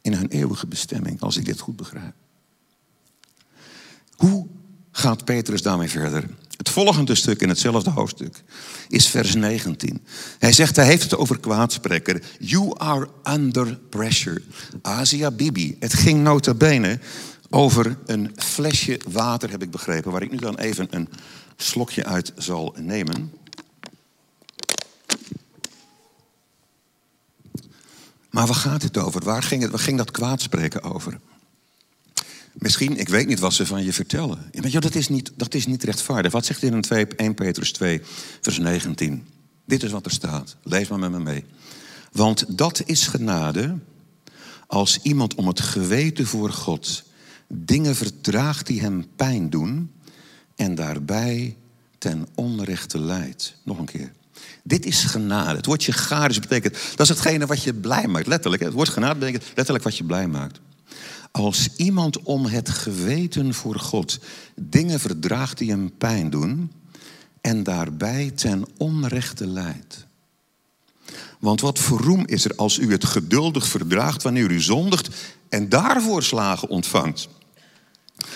in 0.01 0.13
hun 0.13 0.27
eeuwige 0.27 0.67
bestemming, 0.67 1.21
als 1.21 1.37
ik 1.37 1.45
dit 1.45 1.59
goed 1.59 1.75
begrijp. 1.75 2.13
Hoe 4.15 4.47
gaat 4.91 5.25
Petrus 5.25 5.61
daarmee 5.61 5.89
verder? 5.89 6.29
Het 6.57 6.69
volgende 6.69 7.15
stuk 7.15 7.41
in 7.41 7.49
hetzelfde 7.49 7.89
hoofdstuk 7.89 8.43
is 8.87 9.07
vers 9.07 9.35
19. 9.35 10.05
Hij 10.39 10.51
zegt, 10.51 10.75
hij 10.75 10.85
heeft 10.85 11.03
het 11.03 11.15
over 11.15 11.39
kwaadspreker. 11.39 12.23
You 12.39 12.73
are 12.77 13.07
under 13.23 13.79
pressure. 13.89 14.41
Asia 14.81 15.31
Bibi. 15.31 15.75
Het 15.79 15.93
ging 15.93 16.23
nota 16.23 16.53
bene 16.53 16.99
over 17.49 17.97
een 18.05 18.31
flesje 18.35 18.99
water, 19.11 19.49
heb 19.49 19.63
ik 19.63 19.71
begrepen, 19.71 20.11
waar 20.11 20.21
ik 20.21 20.31
nu 20.31 20.37
dan 20.37 20.57
even 20.57 20.87
een 20.89 21.09
slokje 21.55 22.05
uit 22.05 22.33
zal 22.37 22.75
nemen. 22.79 23.31
Maar 28.29 28.45
waar 28.45 28.55
gaat 28.55 28.81
het 28.81 28.97
over? 28.97 29.23
Waar 29.23 29.43
ging, 29.43 29.61
het, 29.61 29.71
waar 29.71 29.79
ging 29.79 29.97
dat 29.97 30.11
kwaadspreken 30.11 30.83
over? 30.83 31.19
Misschien, 32.57 32.97
ik 32.97 33.09
weet 33.09 33.27
niet 33.27 33.39
wat 33.39 33.53
ze 33.53 33.65
van 33.65 33.83
je 33.83 33.93
vertellen. 33.93 34.49
Ja, 34.51 34.79
dat, 34.79 34.95
is 34.95 35.09
niet, 35.09 35.31
dat 35.35 35.53
is 35.53 35.65
niet 35.65 35.83
rechtvaardig. 35.83 36.31
Wat 36.31 36.45
zegt 36.45 36.63
in 36.63 36.81
2, 36.81 37.07
1 37.07 37.33
Petrus 37.33 37.71
2, 37.71 38.01
vers 38.41 38.57
19? 38.57 39.27
Dit 39.65 39.83
is 39.83 39.91
wat 39.91 40.05
er 40.05 40.11
staat. 40.11 40.55
Lees 40.63 40.87
maar 40.87 40.99
met 40.99 41.11
me 41.11 41.19
mee. 41.19 41.43
Want 42.11 42.57
dat 42.57 42.81
is 42.85 43.07
genade 43.07 43.77
Als 44.67 44.99
iemand 45.01 45.35
om 45.35 45.47
het 45.47 45.59
geweten 45.61 46.25
voor 46.25 46.49
God 46.49 47.03
dingen 47.47 47.95
verdraagt 47.95 48.67
die 48.67 48.81
hem 48.81 49.05
pijn 49.15 49.49
doen 49.49 49.91
en 50.55 50.75
daarbij 50.75 51.57
ten 51.97 52.27
onrechte 52.35 52.99
leidt. 52.99 53.55
Nog 53.63 53.77
een 53.77 53.85
keer. 53.85 54.11
Dit 54.63 54.85
is 54.85 55.03
genade. 55.03 55.55
Het 55.55 55.65
woordje 55.65 55.91
charis 55.91 56.39
betekent, 56.39 56.77
dat 56.95 56.99
is 56.99 57.09
hetgene 57.09 57.45
wat 57.45 57.63
je 57.63 57.73
blij 57.73 58.07
maakt. 58.07 58.27
Letterlijk, 58.27 58.63
het 58.63 58.73
woord 58.73 58.89
genade 58.89 59.19
betekent 59.19 59.43
letterlijk 59.55 59.83
wat 59.83 59.97
je 59.97 60.03
blij 60.03 60.27
maakt. 60.27 60.59
Als 61.35 61.69
iemand 61.75 62.21
om 62.21 62.45
het 62.45 62.69
geweten 62.69 63.53
voor 63.53 63.79
God 63.79 64.19
dingen 64.55 64.99
verdraagt 64.99 65.57
die 65.57 65.69
hem 65.69 65.97
pijn 65.97 66.29
doen 66.29 66.71
en 67.41 67.63
daarbij 67.63 68.31
ten 68.35 68.65
onrechte 68.77 69.47
leidt. 69.47 70.05
Want 71.39 71.61
wat 71.61 71.79
voor 71.79 72.01
roem 72.01 72.25
is 72.25 72.45
er 72.45 72.55
als 72.55 72.77
u 72.77 72.91
het 72.91 73.05
geduldig 73.05 73.67
verdraagt 73.67 74.23
wanneer 74.23 74.51
u 74.51 74.61
zondigt 74.61 75.09
en 75.49 75.69
daarvoor 75.69 76.23
slagen 76.23 76.69
ontvangt? 76.69 77.27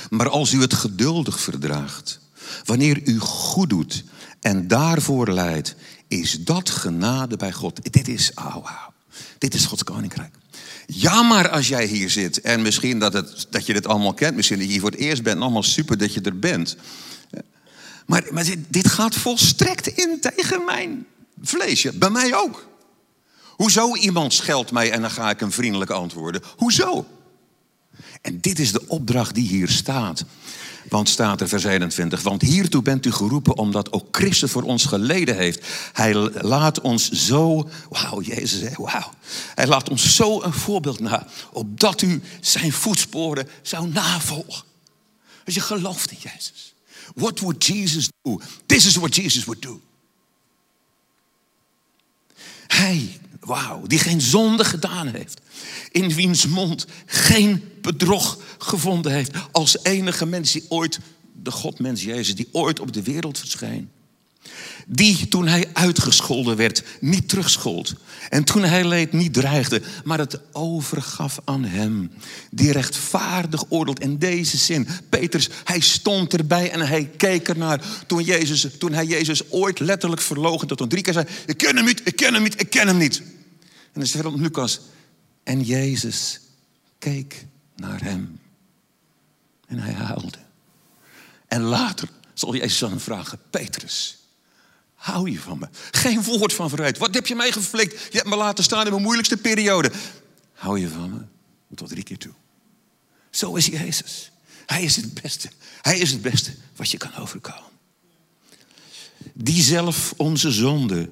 Maar 0.10 0.30
als 0.30 0.52
u 0.52 0.62
het 0.62 0.74
geduldig 0.74 1.40
verdraagt, 1.40 2.20
wanneer 2.66 3.02
u 3.08 3.20
goed 3.20 3.70
doet 3.70 4.04
en 4.40 4.68
daarvoor 4.68 5.32
leidt, 5.32 5.76
is 6.08 6.44
dat 6.44 6.70
genade 6.70 7.38
bij 7.38 7.52
God. 7.52 7.94
Dit 7.94 8.08
is, 8.08 8.32
wow, 8.36 8.68
dit 9.38 9.54
is 9.54 9.66
Gods 9.66 9.84
koninkrijk. 9.84 10.39
Ja, 10.92 11.22
maar 11.22 11.50
als 11.50 11.68
jij 11.68 11.86
hier 11.86 12.10
zit 12.10 12.42
en 12.42 12.62
misschien 12.62 13.00
dat, 13.00 13.14
het, 13.14 13.48
dat 13.50 13.66
je 13.66 13.74
dit 13.74 13.88
allemaal 13.88 14.14
kent, 14.14 14.36
misschien 14.36 14.58
dat 14.58 14.66
je 14.66 14.72
hier 14.72 14.82
voor 14.82 14.92
het 14.92 15.00
eerst 15.00 15.24
bent, 15.24 15.42
allemaal 15.42 15.64
super 15.64 15.98
dat 15.98 16.14
je 16.14 16.22
er 16.22 16.40
bent. 16.40 16.76
Maar, 18.06 18.24
maar 18.32 18.44
dit, 18.44 18.58
dit 18.68 18.88
gaat 18.88 19.16
volstrekt 19.16 19.88
in 19.88 20.20
tegen 20.20 20.66
mijn 20.66 21.06
vleesje, 21.42 21.94
bij 21.94 22.10
mij 22.10 22.36
ook. 22.36 22.68
Hoezo 23.46 23.96
iemand 23.96 24.34
scheldt 24.34 24.72
mij 24.72 24.92
en 24.92 25.02
dan 25.02 25.12
ga 25.12 25.30
ik 25.30 25.40
hem 25.40 25.52
vriendelijk 25.52 25.92
antwoorden? 25.92 26.42
Hoezo? 26.58 27.06
En 28.22 28.40
dit 28.40 28.60
is 28.60 28.72
de 28.72 28.88
opdracht 28.88 29.36
die 29.36 29.48
hier 29.48 29.70
staat. 29.70 30.26
Want 30.90 31.10
staat 31.10 31.42
er 31.42 31.48
vers 31.48 31.64
21. 31.64 32.22
Want 32.22 32.42
hiertoe 32.42 32.82
bent 32.82 33.06
u 33.06 33.12
geroepen 33.12 33.58
omdat 33.58 33.92
ook 33.92 34.08
Christus 34.12 34.52
voor 34.52 34.64
ons 34.64 34.86
geleden 34.86 35.36
heeft. 35.36 35.68
Hij 35.94 36.14
laat 36.42 36.82
ons 36.82 37.12
zo, 37.12 37.70
wauw 37.90 38.22
Jezus, 38.22 38.76
wauw. 38.76 39.12
Hij 39.56 39.68
laat 39.68 39.90
ons 39.90 40.16
zo 40.16 40.42
een 40.42 40.54
voorbeeld 40.54 41.00
na. 41.00 41.28
Opdat 41.52 42.02
u 42.02 42.22
zijn 42.42 42.72
voetsporen 42.72 43.48
zou 43.62 43.88
navolgen. 43.88 44.64
Als 45.46 45.56
je 45.56 45.62
gelooft 45.62 46.12
in 46.12 46.18
Jezus. 46.22 46.74
What 47.16 47.40
would 47.40 47.66
Jesus 47.66 48.10
do? 48.22 48.40
This 48.66 48.86
is 48.86 48.96
what 48.96 49.16
Jesus 49.16 49.46
would 49.46 49.62
do. 49.62 49.82
Hij, 52.68 53.20
wauw, 53.40 53.88
die 53.88 54.00
geen 54.00 54.22
zonde 54.22 54.64
gedaan 54.64 55.08
heeft. 55.08 55.42
In 55.92 56.14
wiens 56.14 56.48
mond 56.48 56.86
geen 57.06 57.69
bedrog 57.82 58.40
gevonden 58.58 59.12
heeft. 59.12 59.32
Als 59.52 59.84
enige 59.84 60.26
mens 60.26 60.52
die 60.52 60.66
ooit, 60.70 61.00
de 61.34 61.52
Godmens 61.52 62.04
Jezus, 62.04 62.36
die 62.36 62.50
ooit 62.52 62.80
op 62.80 62.94
de 62.94 63.04
wereld 63.04 63.40
verscheen. 63.40 63.90
Die 64.88 65.28
toen 65.28 65.48
hij 65.48 65.70
uitgescholden 65.74 66.56
werd, 66.56 66.84
niet 67.00 67.30
terugschold. 67.30 67.96
En 68.30 68.44
toen 68.44 68.64
hij 68.64 68.88
leed, 68.88 69.14
niet 69.14 69.34
dreigde, 69.34 69.82
maar 70.04 70.18
het 70.18 70.40
overgaf 70.52 71.40
aan 71.46 71.64
hem. 71.64 72.12
Die 72.52 72.72
rechtvaardig 72.72 73.64
oordeelt. 73.70 74.00
In 74.00 74.18
deze 74.18 74.58
zin, 74.58 74.88
Petrus, 75.10 75.50
hij 75.64 75.80
stond 75.80 76.34
erbij 76.34 76.72
en 76.72 76.88
hij 76.88 77.10
keek 77.18 77.48
ernaar. 77.48 78.04
Toen, 78.08 78.24
Jezus, 78.24 78.68
toen 78.78 78.94
hij 78.94 79.06
Jezus 79.06 79.52
ooit 79.52 79.80
letterlijk 79.80 80.22
verlogen, 80.22 80.68
dat 80.68 80.78
toen 80.78 80.88
drie 80.88 81.04
keer 81.04 81.14
zei: 81.14 81.26
Ik 81.46 81.58
ken 81.58 81.76
hem 81.76 81.86
niet, 81.86 82.02
ik 82.04 82.16
ken 82.16 82.34
hem 82.34 82.44
niet, 82.44 82.62
ik 82.62 82.70
ken 82.70 82.88
hem 82.88 82.98
niet. 82.98 83.18
En 83.68 83.94
dan 83.94 84.06
zegt 84.06 84.36
Lucas: 84.36 84.80
En 85.44 85.62
Jezus 85.62 86.40
keek 87.00 87.46
naar 87.80 88.04
hem. 88.04 88.40
En 89.68 89.80
hij 89.80 89.94
huilde. 89.94 90.38
En 91.48 91.62
later 91.62 92.10
zal 92.34 92.56
Jezus 92.56 92.84
aan 92.84 92.90
hem 92.90 93.00
vragen: 93.00 93.40
Petrus, 93.50 94.18
hou 94.94 95.32
je 95.32 95.40
van 95.40 95.60
me? 95.60 95.68
Geen 95.92 96.24
woord 96.24 96.54
van 96.54 96.70
verwijt. 96.70 96.98
Wat 96.98 97.14
heb 97.14 97.28
je 97.28 97.36
mij 97.36 97.52
geflikt? 97.52 98.02
Je 98.12 98.18
hebt 98.18 98.30
me 98.30 98.36
laten 98.36 98.64
staan 98.64 98.86
in 98.86 98.92
mijn 98.92 99.04
moeilijkste 99.04 99.38
periode. 99.38 99.92
Hou 100.54 100.80
je 100.80 100.90
van 100.90 101.10
me? 101.10 101.26
Tot 101.76 101.90
drie 101.90 102.04
keer 102.04 102.18
toe. 102.18 102.34
Zo 103.30 103.56
is 103.56 103.66
Jezus. 103.66 104.32
Hij 104.66 104.84
is 104.84 104.96
het 104.96 105.22
beste. 105.22 105.50
Hij 105.82 106.00
is 106.00 106.12
het 106.12 106.22
beste 106.22 106.54
wat 106.76 106.92
je 106.92 106.98
kan 106.98 107.16
overkomen. 107.16 107.70
Die 109.34 109.64
zelf 109.64 110.14
onze 110.18 110.52
zonde 110.52 111.10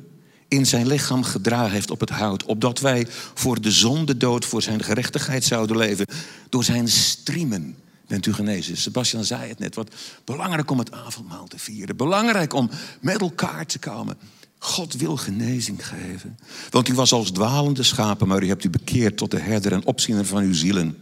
in 0.48 0.66
zijn 0.66 0.88
lichaam 0.88 1.24
gedragen 1.24 1.72
heeft 1.72 1.92
op 1.92 2.00
het 2.00 2.10
hout, 2.10 2.44
opdat 2.44 2.80
wij 2.80 3.08
voor 3.34 3.62
de 3.62 3.72
zonde 3.72 4.18
dood, 4.18 4.46
voor 4.46 4.62
zijn 4.62 4.84
gerechtigheid 4.84 5.44
zouden 5.44 5.78
leven. 5.78 6.06
Door 6.50 6.64
zijn 6.64 6.88
striemen 6.88 7.76
bent 8.08 8.26
u 8.26 8.34
genezen. 8.34 8.78
Sebastian 8.78 9.24
zei 9.24 9.50
het 9.50 9.60
net, 9.60 9.76
wat 9.76 9.94
belangrijk 10.26 10.72
om 10.72 10.80
het 10.80 10.92
avondmaal 10.92 11.48
te 11.48 11.60
vieren. 11.60 11.96
Belangrijk 11.96 12.54
om 12.54 12.70
met 13.00 13.22
elkaar 13.22 13.66
te 13.66 13.80
komen. 13.80 14.18
God 14.60 14.94
wil 14.94 15.18
genezing 15.18 15.88
geven. 15.88 16.38
Want 16.70 16.88
u 16.88 16.94
was 16.94 17.12
als 17.12 17.32
dwalende 17.32 17.84
schapen, 17.84 18.28
maar 18.28 18.44
u 18.44 18.48
hebt 18.48 18.64
u 18.64 18.70
bekeerd 18.70 19.18
tot 19.18 19.32
de 19.32 19.40
herder 19.40 19.74
en 19.74 19.86
opziener 19.86 20.26
van 20.26 20.44
uw 20.44 20.54
zielen. 20.54 20.98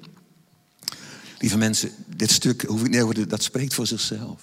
Lieve 1.39 1.57
mensen, 1.57 1.91
dit 2.15 2.31
stuk, 2.31 2.67
dat 3.29 3.43
spreekt 3.43 3.73
voor 3.73 3.87
zichzelf. 3.87 4.41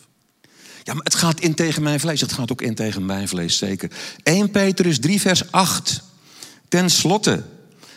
Ja, 0.83 0.95
maar 0.95 1.05
het 1.05 1.15
gaat 1.15 1.41
in 1.41 1.55
tegen 1.55 1.83
mijn 1.83 2.01
vlees. 2.01 2.21
Het 2.21 2.33
gaat 2.33 2.53
ook 2.53 2.63
in 2.63 2.75
tegen 2.75 3.07
mijn 3.07 3.29
vlees, 3.29 3.57
zeker. 3.57 3.91
1 4.23 4.51
Petrus 4.51 5.01
3, 5.01 5.21
vers 5.21 5.53
8. 5.53 6.03
Ten 6.69 6.91
slotte, 6.91 7.43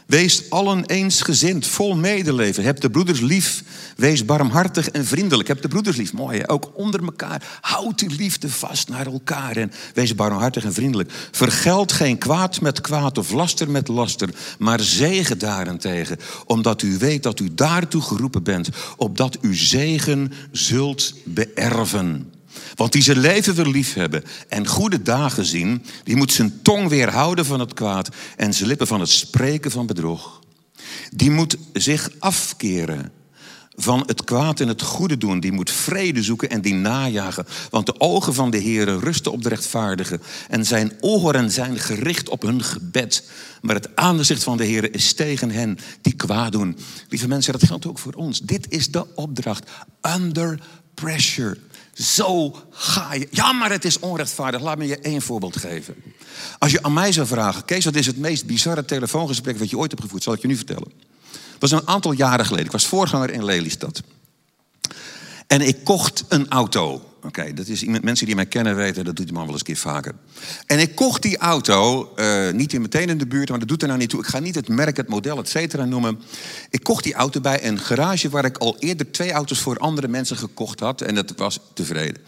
wees 0.06 0.50
allen 0.50 0.86
eensgezind, 0.86 1.67
vol 1.67 1.95
medeleven. 1.95 2.63
Heb 2.63 2.80
de 2.80 2.89
broeders 2.89 3.19
lief, 3.19 3.63
wees 3.95 4.26
barmhartig 4.26 4.89
en 4.89 5.06
vriendelijk. 5.06 5.48
Heb 5.48 5.62
de 5.62 5.67
broeders 5.67 5.98
lief, 5.98 6.13
mooi 6.13 6.43
ook 6.45 6.71
onder 6.74 7.04
elkaar. 7.04 7.60
Houd 7.62 8.00
die 8.00 8.10
liefde 8.10 8.50
vast 8.50 8.89
naar 8.89 9.06
elkaar 9.06 9.58
en 9.58 9.71
wees 9.93 10.15
barmhartig 10.15 10.63
en 10.63 10.74
vriendelijk. 10.74 11.12
Vergeld 11.32 11.91
geen 11.91 12.17
kwaad 12.17 12.62
met 12.62 12.82
kwaad 12.82 13.17
of 13.17 13.32
laster 13.32 13.69
met 13.69 13.88
laster, 13.88 14.30
maar 14.58 14.80
zegen 14.80 15.38
daarentegen. 15.38 16.17
Omdat 16.45 16.82
u 16.82 16.98
weet 16.98 17.24
dat 17.24 17.39
u 17.39 17.54
daartoe 17.54 18.02
geroepen 18.02 18.43
bent, 18.43 18.69
opdat 18.98 19.38
u 19.41 19.56
zegen 19.56 20.34
zult 20.52 21.13
beërven. 21.24 22.34
Want 22.76 22.91
die 22.91 23.02
zijn 23.02 23.20
leven 23.20 23.56
wil 23.56 23.72
liefhebben 23.72 24.24
en 24.48 24.68
goede 24.68 25.02
dagen 25.02 25.46
zien, 25.46 25.86
die 26.04 26.15
moet 26.15 26.32
zijn 26.32 26.62
tong 26.62 26.89
weerhouden 26.89 27.46
van 27.46 27.60
het 27.60 27.74
kwaad 27.74 28.10
en 28.36 28.54
zijn 28.54 28.68
lippen 28.68 28.88
van 28.88 29.00
het 29.00 29.10
spreken 29.10 29.72
van 29.72 29.86
bedrog. 29.86 30.39
Die 31.12 31.32
moet 31.32 31.58
zich 31.74 32.10
afkeren 32.20 33.12
van 33.76 34.04
het 34.06 34.24
kwaad 34.24 34.60
en 34.60 34.68
het 34.68 34.82
goede 34.82 35.18
doen. 35.18 35.39
Die 35.39 35.52
moet 35.52 35.72
vrede 35.72 36.24
zoeken 36.24 36.50
en 36.50 36.62
die 36.62 36.74
najagen. 36.74 37.46
Want 37.70 37.86
de 37.86 38.00
ogen 38.00 38.34
van 38.34 38.50
de 38.50 38.58
Heer 38.58 39.00
rusten 39.00 39.32
op 39.32 39.44
de 39.44 39.50
rechtvaardigen. 39.50 40.22
En 40.50 40.65
zijn 40.65 40.91
oren 41.00 41.52
zijn 41.52 41.80
gericht 41.80 42.30
op 42.30 42.41
hun 42.41 42.63
gebed. 42.63 43.30
Maar 43.62 43.76
het 43.76 43.96
aangezicht 43.96 44.44
van 44.44 44.58
de 44.58 44.65
Heer 44.65 44.94
is 44.94 45.13
tegen 45.13 45.52
hen 45.52 45.78
die 46.02 46.13
kwaad 46.13 46.52
doen. 46.52 46.78
Lieve 47.10 47.28
mensen, 47.28 47.52
dat 47.52 47.63
geldt 47.63 47.88
ook 47.88 48.00
voor 48.00 48.13
ons. 48.13 48.39
Dit 48.39 48.65
is 48.70 48.91
de 48.91 49.15
opdracht. 49.15 49.72
Under 50.02 50.60
pressure. 50.94 51.58
Zo 51.95 52.55
ga 52.69 53.13
je. 53.13 53.27
Ja, 53.31 53.51
maar 53.51 53.71
het 53.71 53.86
is 53.86 53.99
onrechtvaardig. 53.99 54.62
Laat 54.62 54.77
me 54.77 54.88
je 54.88 54.99
één 54.99 55.21
voorbeeld 55.21 55.58
geven. 55.58 55.95
Als 56.60 56.71
je 56.71 56.84
aan 56.84 56.93
mij 56.93 57.12
zou 57.12 57.27
vragen, 57.27 57.65
Kees, 57.65 57.86
wat 57.86 57.95
is 57.95 58.05
het 58.05 58.17
meest 58.17 58.45
bizarre 58.45 58.86
telefoongesprek 58.86 59.60
wat 59.60 59.69
je 59.69 59.77
ooit 59.77 59.91
hebt 59.91 60.03
gevoerd? 60.03 60.23
Zal 60.23 60.34
ik 60.34 60.41
je 60.41 60.47
nu 60.47 60.55
vertellen. 60.55 60.91
Dat 61.31 61.69
was 61.69 61.71
een 61.71 61.88
aantal 61.88 62.12
jaren 62.12 62.45
geleden. 62.45 62.65
Ik 62.65 62.71
was 62.71 62.88
voorganger 62.88 63.29
in 63.29 63.45
Lelystad. 63.45 64.01
En 65.47 65.62
ik 65.62 65.84
kocht 65.84 66.23
een 66.27 66.49
auto. 66.49 67.01
Oké, 67.26 67.54
dat 67.54 67.68
is 67.68 67.84
mensen 67.84 68.26
die 68.26 68.36
mij 68.36 68.46
kennen 68.46 68.76
weten, 68.76 69.06
dat 69.06 69.16
doet 69.16 69.26
die 69.26 69.36
man 69.36 69.44
wel 69.44 69.52
eens 69.52 69.60
een 69.60 69.66
keer 69.66 69.78
vaker. 69.78 70.14
En 70.66 70.80
ik 70.80 70.96
kocht 70.96 71.22
die 71.22 71.38
auto, 71.38 72.12
uh, 72.16 72.52
niet 72.52 72.74
in 72.74 72.82
meteen 72.82 73.10
in 73.10 73.18
de 73.18 73.28
buurt, 73.28 73.50
maar 73.50 73.60
dat 73.60 73.68
doet 73.68 73.82
er 73.82 73.88
nou 73.88 74.00
niet 74.00 74.10
toe. 74.10 74.20
Ik 74.20 74.26
ga 74.26 74.40
niet 74.40 74.56
het 74.56 74.68
merk, 74.68 74.98
het 74.98 75.08
model, 75.08 75.38
et 75.38 75.50
cetera 75.50 75.86
noemen. 75.86 76.20
Ik 76.70 76.84
kocht 76.84 77.04
die 77.04 77.14
auto 77.14 77.42
bij 77.42 77.68
een 77.68 77.80
garage 77.80 78.30
waar 78.30 78.46
ik 78.46 78.58
al 78.58 78.78
eerder 78.80 79.12
twee 79.12 79.32
auto's 79.32 79.60
voor 79.60 79.78
andere 79.78 80.08
mensen 80.08 80.38
gekocht 80.38 80.80
had. 80.80 81.02
En 81.02 81.16
dat 81.16 81.34
was 81.36 81.60
tevreden. 81.74 82.22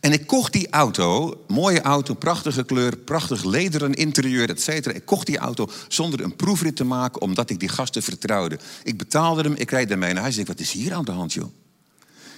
En 0.00 0.12
ik 0.12 0.26
kocht 0.26 0.52
die 0.52 0.70
auto, 0.70 1.40
mooie 1.48 1.80
auto, 1.80 2.14
prachtige 2.14 2.64
kleur, 2.64 2.96
prachtig 2.96 3.44
lederen 3.44 3.94
interieur, 3.94 4.48
et 4.50 4.62
cetera. 4.62 4.94
Ik 4.94 5.04
kocht 5.04 5.26
die 5.26 5.38
auto 5.38 5.68
zonder 5.88 6.20
een 6.20 6.36
proefrit 6.36 6.76
te 6.76 6.84
maken, 6.84 7.20
omdat 7.20 7.50
ik 7.50 7.60
die 7.60 7.68
gasten 7.68 8.02
vertrouwde. 8.02 8.58
Ik 8.82 8.98
betaalde 8.98 9.42
hem, 9.42 9.54
ik 9.54 9.70
reed 9.70 9.90
ermee 9.90 10.12
naar 10.12 10.22
huis. 10.22 10.36
Ik 10.36 10.46
dacht, 10.46 10.58
wat 10.58 10.66
is 10.66 10.72
hier 10.72 10.94
aan 10.94 11.04
de 11.04 11.12
hand, 11.12 11.32
joh? 11.32 11.65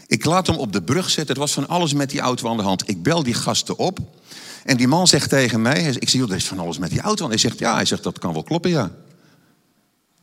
Ik 0.09 0.25
laat 0.25 0.47
hem 0.47 0.57
op 0.57 0.73
de 0.73 0.83
brug 0.83 1.11
zetten. 1.11 1.27
Het 1.27 1.37
was 1.37 1.53
van 1.53 1.68
alles 1.68 1.92
met 1.92 2.11
die 2.11 2.21
auto 2.21 2.49
aan 2.51 2.57
de 2.57 2.62
hand. 2.62 2.88
Ik 2.88 3.03
bel 3.03 3.23
die 3.23 3.35
gasten 3.35 3.79
op. 3.79 3.99
En 4.64 4.77
die 4.77 4.88
man 4.88 5.07
zegt 5.07 5.29
tegen 5.29 5.62
mij, 5.62 5.97
ik 5.99 6.09
zie, 6.09 6.23
er 6.23 6.35
is 6.35 6.47
van 6.47 6.59
alles 6.59 6.79
met 6.79 6.90
die 6.90 7.01
auto. 7.01 7.25
En 7.25 7.31
hij 7.31 7.38
zegt, 7.38 7.59
ja, 7.59 7.75
hij 7.75 7.85
zegt, 7.85 8.03
dat 8.03 8.18
kan 8.18 8.33
wel 8.33 8.42
kloppen, 8.42 8.71
ja. 8.71 8.90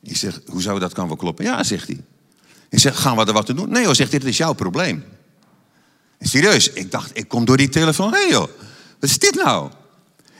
Ik 0.04 0.18
zeg, 0.18 0.42
hoe 0.46 0.62
zou 0.62 0.80
dat 0.80 0.94
kan 0.94 1.08
wel 1.08 1.16
kloppen? 1.16 1.46
Ja, 1.46 1.64
zegt 1.64 1.88
hij. 1.88 2.04
Ik 2.70 2.80
zeg, 2.80 3.00
gaan 3.02 3.18
we 3.18 3.26
er 3.26 3.34
wat 3.34 3.46
te 3.46 3.54
doen? 3.54 3.70
Nee 3.70 3.86
hoor, 3.86 3.96
zegt 3.96 4.12
hij, 4.12 4.20
dit 4.20 4.30
is 4.30 4.38
jouw 4.38 4.54
probleem. 4.54 5.04
Serieus, 6.20 6.70
ik 6.70 6.92
dacht, 6.92 7.18
ik 7.18 7.28
kom 7.28 7.46
door 7.46 7.58
die 7.58 7.70
telefoon 7.70 8.14
heen 8.14 8.30
joh. 8.30 8.48
Wat 9.00 9.10
is 9.10 9.20
dit 9.20 9.36
nou? 9.36 9.72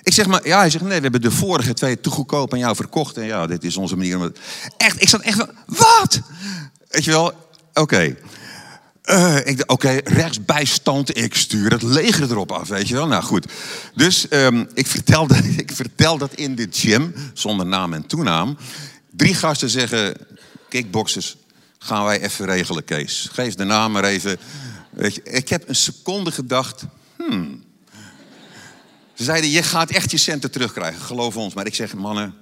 Ik 0.04 0.14
zeg 0.14 0.28
maar, 0.28 0.48
ja, 0.48 0.58
hij 0.58 0.70
zegt, 0.70 0.84
nee, 0.84 0.96
we 0.96 1.02
hebben 1.02 1.22
de 1.22 1.32
vorige 1.32 1.74
twee 1.74 2.00
te 2.00 2.10
goedkoop 2.10 2.54
aan 2.54 2.60
jou 2.60 2.76
verkocht. 2.76 3.18
En 3.18 3.26
ja, 3.26 3.48
dit 3.48 3.64
is 3.64 3.78
onze 3.78 3.96
manier 3.96 4.16
om 4.16 4.22
het... 4.22 4.40
Echt, 4.78 5.02
ik 5.02 5.10
zat 5.10 5.22
echt 5.22 5.38
van, 5.38 5.50
wat? 5.66 6.22
Weet 6.90 7.04
je 7.04 7.12
wel, 7.12 7.34
oké. 7.74 8.16
Uh, 9.10 9.38
ik 9.38 9.58
dacht, 9.58 9.70
oké, 9.70 10.00
rechtsbijstand, 10.04 11.18
ik 11.18 11.36
stuur 11.36 11.72
het 11.72 11.82
leger 11.82 12.32
erop 12.32 12.52
af, 12.52 12.68
weet 12.68 12.88
je 12.88 12.94
wel. 12.94 13.08
Nou 13.08 13.24
goed, 13.24 13.46
dus 13.96 14.26
um, 14.30 14.68
ik, 14.74 14.88
vertelde, 14.88 15.38
ik 15.64 15.72
vertel 15.72 16.18
dat 16.18 16.34
in 16.34 16.56
dit 16.56 16.78
gym, 16.78 17.14
zonder 17.34 17.66
naam 17.66 17.94
en 17.94 18.08
toenaam. 18.08 18.58
Drie 19.12 19.34
gasten 19.34 19.70
zeggen, 19.70 20.14
kickboxers, 20.70 21.38
gaan 21.80 22.06
wij 22.06 22.22
even 22.22 22.46
regelen, 22.46 22.84
Kees. 22.84 23.30
Geef 23.32 23.56
de 23.56 23.64
naam 23.64 23.92
maar 23.92 24.04
even. 24.04 24.38
Weet 24.92 25.16
je, 25.16 25.24
ik 25.24 25.50
heb 25.50 25.70
een 25.70 25.76
seconde 25.76 26.32
gedacht, 26.32 26.84
hmm. 27.18 27.64
Ze 29.16 29.24
zeiden, 29.24 29.50
je 29.50 29.64
gaat 29.64 29.90
echt 29.90 30.12
je 30.12 30.18
centen 30.18 30.52
terugkrijgen, 30.52 31.02
geloof 31.02 31.38
ons. 31.38 31.54
Maar 31.54 31.66
ik 31.66 31.76
zeg, 31.76 31.94
mannen, 31.94 32.34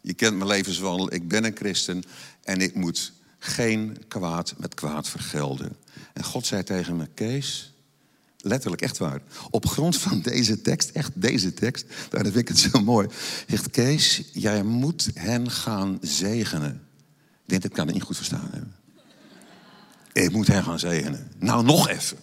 je 0.00 0.14
kent 0.14 0.36
mijn 0.36 0.48
levenswandel, 0.48 1.14
ik 1.14 1.28
ben 1.28 1.44
een 1.44 1.56
christen 1.56 2.02
en 2.42 2.60
ik 2.60 2.74
moet 2.74 3.12
geen 3.44 4.04
kwaad 4.08 4.54
met 4.56 4.74
kwaad 4.74 5.08
vergelden. 5.08 5.76
En 6.12 6.24
God 6.24 6.46
zei 6.46 6.62
tegen 6.62 6.96
me, 6.96 7.06
Kees, 7.14 7.72
letterlijk 8.36 8.82
echt 8.82 8.98
waar. 8.98 9.20
Op 9.50 9.66
grond 9.66 9.96
van 9.96 10.20
deze 10.20 10.60
tekst, 10.60 10.90
echt 10.90 11.10
deze 11.14 11.54
tekst, 11.54 11.86
daar 12.10 12.22
vind 12.22 12.36
ik 12.36 12.48
het 12.48 12.58
zo 12.58 12.80
mooi. 12.82 13.08
Zegt 13.48 13.70
Kees, 13.70 14.22
jij 14.32 14.62
moet 14.62 15.10
hen 15.14 15.50
gaan 15.50 15.98
zegenen. 16.00 16.82
Ik 17.42 17.50
denk, 17.50 17.62
dat 17.62 17.72
kan 17.72 17.88
ik 17.88 17.94
niet 17.94 18.02
goed 18.02 18.16
verstaan 18.16 18.48
hebben. 18.50 18.74
Ik 20.12 20.32
moet 20.32 20.46
hen 20.46 20.64
gaan 20.64 20.78
zegenen. 20.78 21.30
Nou, 21.38 21.64
nog 21.64 21.88
even. 21.88 22.18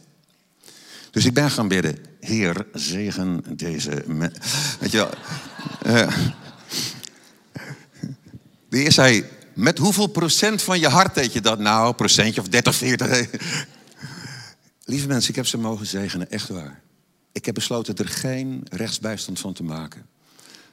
Dus 1.11 1.25
ik 1.25 1.33
ben 1.33 1.51
gaan 1.51 1.67
bidden. 1.67 1.97
Heer, 2.19 2.65
zegen 2.73 3.43
deze 3.55 4.03
Weet 4.79 4.91
je 4.91 4.97
wel. 4.97 5.11
Uh, 5.85 6.17
de 8.69 8.77
heer 8.77 8.91
zei, 8.91 9.25
met 9.53 9.77
hoeveel 9.77 10.07
procent 10.07 10.61
van 10.61 10.79
je 10.79 10.87
hart 10.87 11.15
deed 11.15 11.33
je 11.33 11.41
dat 11.41 11.59
nou? 11.59 11.93
Procentje 11.93 12.41
of 12.41 12.47
30, 12.47 12.75
40? 12.75 13.29
Lieve 14.85 15.07
mensen, 15.07 15.29
ik 15.29 15.35
heb 15.35 15.47
ze 15.47 15.57
mogen 15.57 15.85
zegenen, 15.85 16.31
echt 16.31 16.49
waar. 16.49 16.81
Ik 17.31 17.45
heb 17.45 17.55
besloten 17.55 17.95
er 17.95 18.07
geen 18.07 18.65
rechtsbijstand 18.69 19.39
van 19.39 19.53
te 19.53 19.63
maken. 19.63 19.99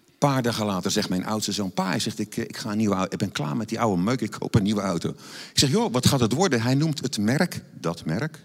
Een 0.06 0.28
paar 0.28 0.42
dagen 0.42 0.66
later 0.66 0.90
zegt 0.90 1.08
mijn 1.08 1.26
oudste 1.26 1.52
zoon, 1.52 1.72
pa, 1.72 1.88
hij 1.88 1.98
zegt, 1.98 2.18
ik, 2.18 2.36
ik, 2.36 2.56
ga 2.56 2.70
een 2.70 2.76
nieuwe 2.76 3.06
ik 3.08 3.18
ben 3.18 3.32
klaar 3.32 3.56
met 3.56 3.68
die 3.68 3.80
oude 3.80 4.02
meuk, 4.02 4.20
ik 4.20 4.30
koop 4.30 4.54
een 4.54 4.62
nieuwe 4.62 4.80
auto. 4.80 5.08
Ik 5.52 5.58
zeg, 5.58 5.70
joh, 5.70 5.92
wat 5.92 6.06
gaat 6.06 6.20
het 6.20 6.32
worden? 6.32 6.62
Hij 6.62 6.74
noemt 6.74 7.02
het 7.02 7.18
merk, 7.18 7.62
dat 7.80 8.04
merk, 8.04 8.38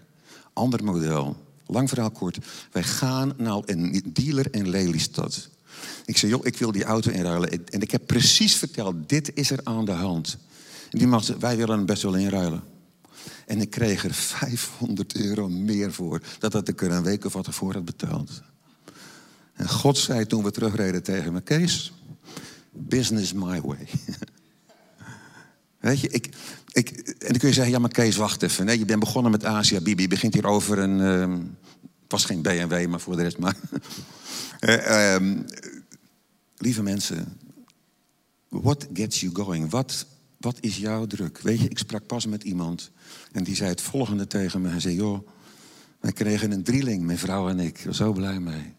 ander 0.52 0.84
model. 0.84 1.36
Lang 1.66 1.88
verhaal 1.88 2.10
kort, 2.10 2.38
wij 2.72 2.82
gaan 2.82 3.34
naar 3.36 3.60
een 3.64 4.10
dealer 4.12 4.46
in 4.50 4.68
Lelystad. 4.68 5.48
Ik 6.04 6.16
zei, 6.16 6.32
joh, 6.32 6.46
ik 6.46 6.56
wil 6.56 6.72
die 6.72 6.84
auto 6.84 7.10
inruilen. 7.10 7.66
En 7.66 7.80
ik 7.80 7.90
heb 7.90 8.06
precies 8.06 8.56
verteld, 8.56 9.08
dit 9.08 9.30
is 9.34 9.50
er 9.50 9.60
aan 9.62 9.84
de 9.84 9.92
hand. 9.92 10.38
En 10.90 10.98
die 10.98 11.06
man 11.08 11.24
zei, 11.24 11.38
wij 11.38 11.56
willen 11.56 11.76
hem 11.76 11.86
best 11.86 12.02
wel 12.02 12.14
inruilen. 12.14 12.62
En 13.46 13.60
ik 13.60 13.70
kreeg 13.70 14.04
er 14.04 14.14
500 14.38 15.16
euro 15.16 15.48
meer 15.48 15.92
voor. 15.92 16.20
Dat 16.38 16.52
had 16.52 16.68
ik 16.68 16.82
er 16.82 16.90
een 16.90 17.02
week 17.02 17.24
of 17.24 17.32
wat 17.32 17.46
ervoor 17.46 17.72
had 17.72 17.84
betaald. 17.84 18.42
En 19.52 19.68
God 19.68 19.98
zei 19.98 20.26
toen 20.26 20.44
we 20.44 20.50
terugreden 20.50 21.02
tegen 21.02 21.32
me, 21.32 21.40
Kees, 21.40 21.92
business 22.70 23.32
my 23.32 23.60
way. 23.60 23.88
Weet 25.80 26.00
je, 26.00 26.08
ik, 26.08 26.28
ik, 26.72 26.90
en 26.90 27.28
dan 27.28 27.38
kun 27.38 27.48
je 27.48 27.54
zeggen, 27.54 27.72
ja 27.72 27.78
maar 27.78 27.90
Kees, 27.90 28.16
wacht 28.16 28.42
even. 28.42 28.64
Nee, 28.64 28.78
je 28.78 28.84
bent 28.84 29.00
begonnen 29.00 29.30
met 29.30 29.44
Asia 29.44 29.80
Bibi. 29.80 30.02
Je 30.02 30.08
begint 30.08 30.34
hier 30.34 30.46
over 30.46 30.78
een, 30.78 30.98
het 30.98 32.12
was 32.12 32.24
geen 32.24 32.42
BMW, 32.42 32.86
maar 32.86 33.00
voor 33.00 33.16
de 33.16 33.22
rest 33.22 33.38
maar. 33.38 33.56
uh, 34.60 35.16
lieve 36.56 36.82
mensen, 36.82 37.38
what 38.48 38.86
gets 38.92 39.20
you 39.20 39.34
going? 39.34 39.70
Wat, 39.70 40.06
wat 40.36 40.56
is 40.60 40.76
jouw 40.76 41.06
druk? 41.06 41.38
Weet 41.40 41.60
je, 41.60 41.68
ik 41.68 41.78
sprak 41.78 42.06
pas 42.06 42.26
met 42.26 42.42
iemand 42.42 42.90
en 43.32 43.44
die 43.44 43.56
zei 43.56 43.68
het 43.68 43.80
volgende 43.80 44.26
tegen 44.26 44.60
me. 44.60 44.68
Hij 44.68 44.80
zei, 44.80 44.94
joh, 44.94 45.28
wij 46.00 46.12
kregen 46.12 46.50
een 46.50 46.62
drieling, 46.62 47.02
mijn 47.02 47.18
vrouw 47.18 47.48
en 47.48 47.60
ik. 47.60 47.78
Ik 47.78 47.86
was 47.86 47.96
zo 47.96 48.12
blij 48.12 48.40
mee. 48.40 48.74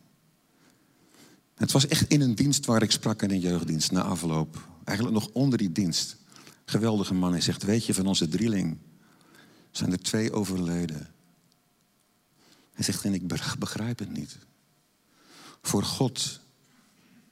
Het 1.56 1.72
was 1.72 1.88
echt 1.88 2.10
in 2.10 2.22
een 2.22 2.36
dienst 2.36 2.66
waar 2.66 2.82
ik 2.82 2.92
sprak 2.92 3.22
in 3.22 3.32
een 3.32 3.40
jeugddienst 3.40 3.92
na 3.92 4.02
afloop. 4.02 4.68
Eigenlijk 4.84 5.18
nog 5.18 5.30
onder 5.34 5.58
die 5.58 5.72
dienst. 5.72 6.18
Geweldige 6.66 7.14
man. 7.14 7.32
Hij 7.32 7.42
zegt, 7.42 7.64
weet 7.64 7.86
je, 7.86 7.94
van 7.94 8.08
onze 8.08 8.28
drieling 8.28 8.78
zijn 9.72 9.92
er 9.92 10.02
twee 10.02 10.32
overleden. 10.32 11.08
Hij 12.74 12.84
zegt, 12.84 13.04
en 13.04 13.14
ik 13.14 13.28
begrijp 13.60 14.00
het 14.00 14.12
niet. 14.12 14.38
Voor 15.62 15.84
God 15.84 16.40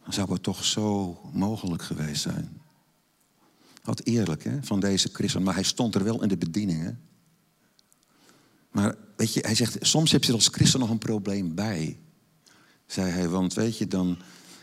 zou 0.09 0.33
het 0.33 0.43
toch 0.43 0.65
zo 0.65 1.19
mogelijk 1.33 1.83
geweest 1.83 2.21
zijn. 2.21 2.61
Wat 3.83 4.01
eerlijk 4.03 4.43
hè, 4.43 4.63
van 4.63 4.79
deze 4.79 5.09
christen. 5.13 5.43
Maar 5.43 5.53
hij 5.53 5.63
stond 5.63 5.95
er 5.95 6.03
wel 6.03 6.21
in 6.21 6.27
de 6.27 6.37
bediening. 6.37 6.83
Hè? 6.83 6.91
Maar 8.71 8.95
weet 9.15 9.33
je, 9.33 9.39
hij 9.45 9.55
zegt, 9.55 9.77
soms 9.81 10.11
heb 10.11 10.23
je 10.23 10.33
als 10.33 10.47
christen 10.47 10.79
nog 10.79 10.89
een 10.89 10.97
probleem 10.97 11.55
bij. 11.55 11.99
Zei 12.85 13.11
hij, 13.11 13.27
want 13.27 13.53
weet 13.53 13.77
je, 13.77 13.87
dan, 13.87 14.17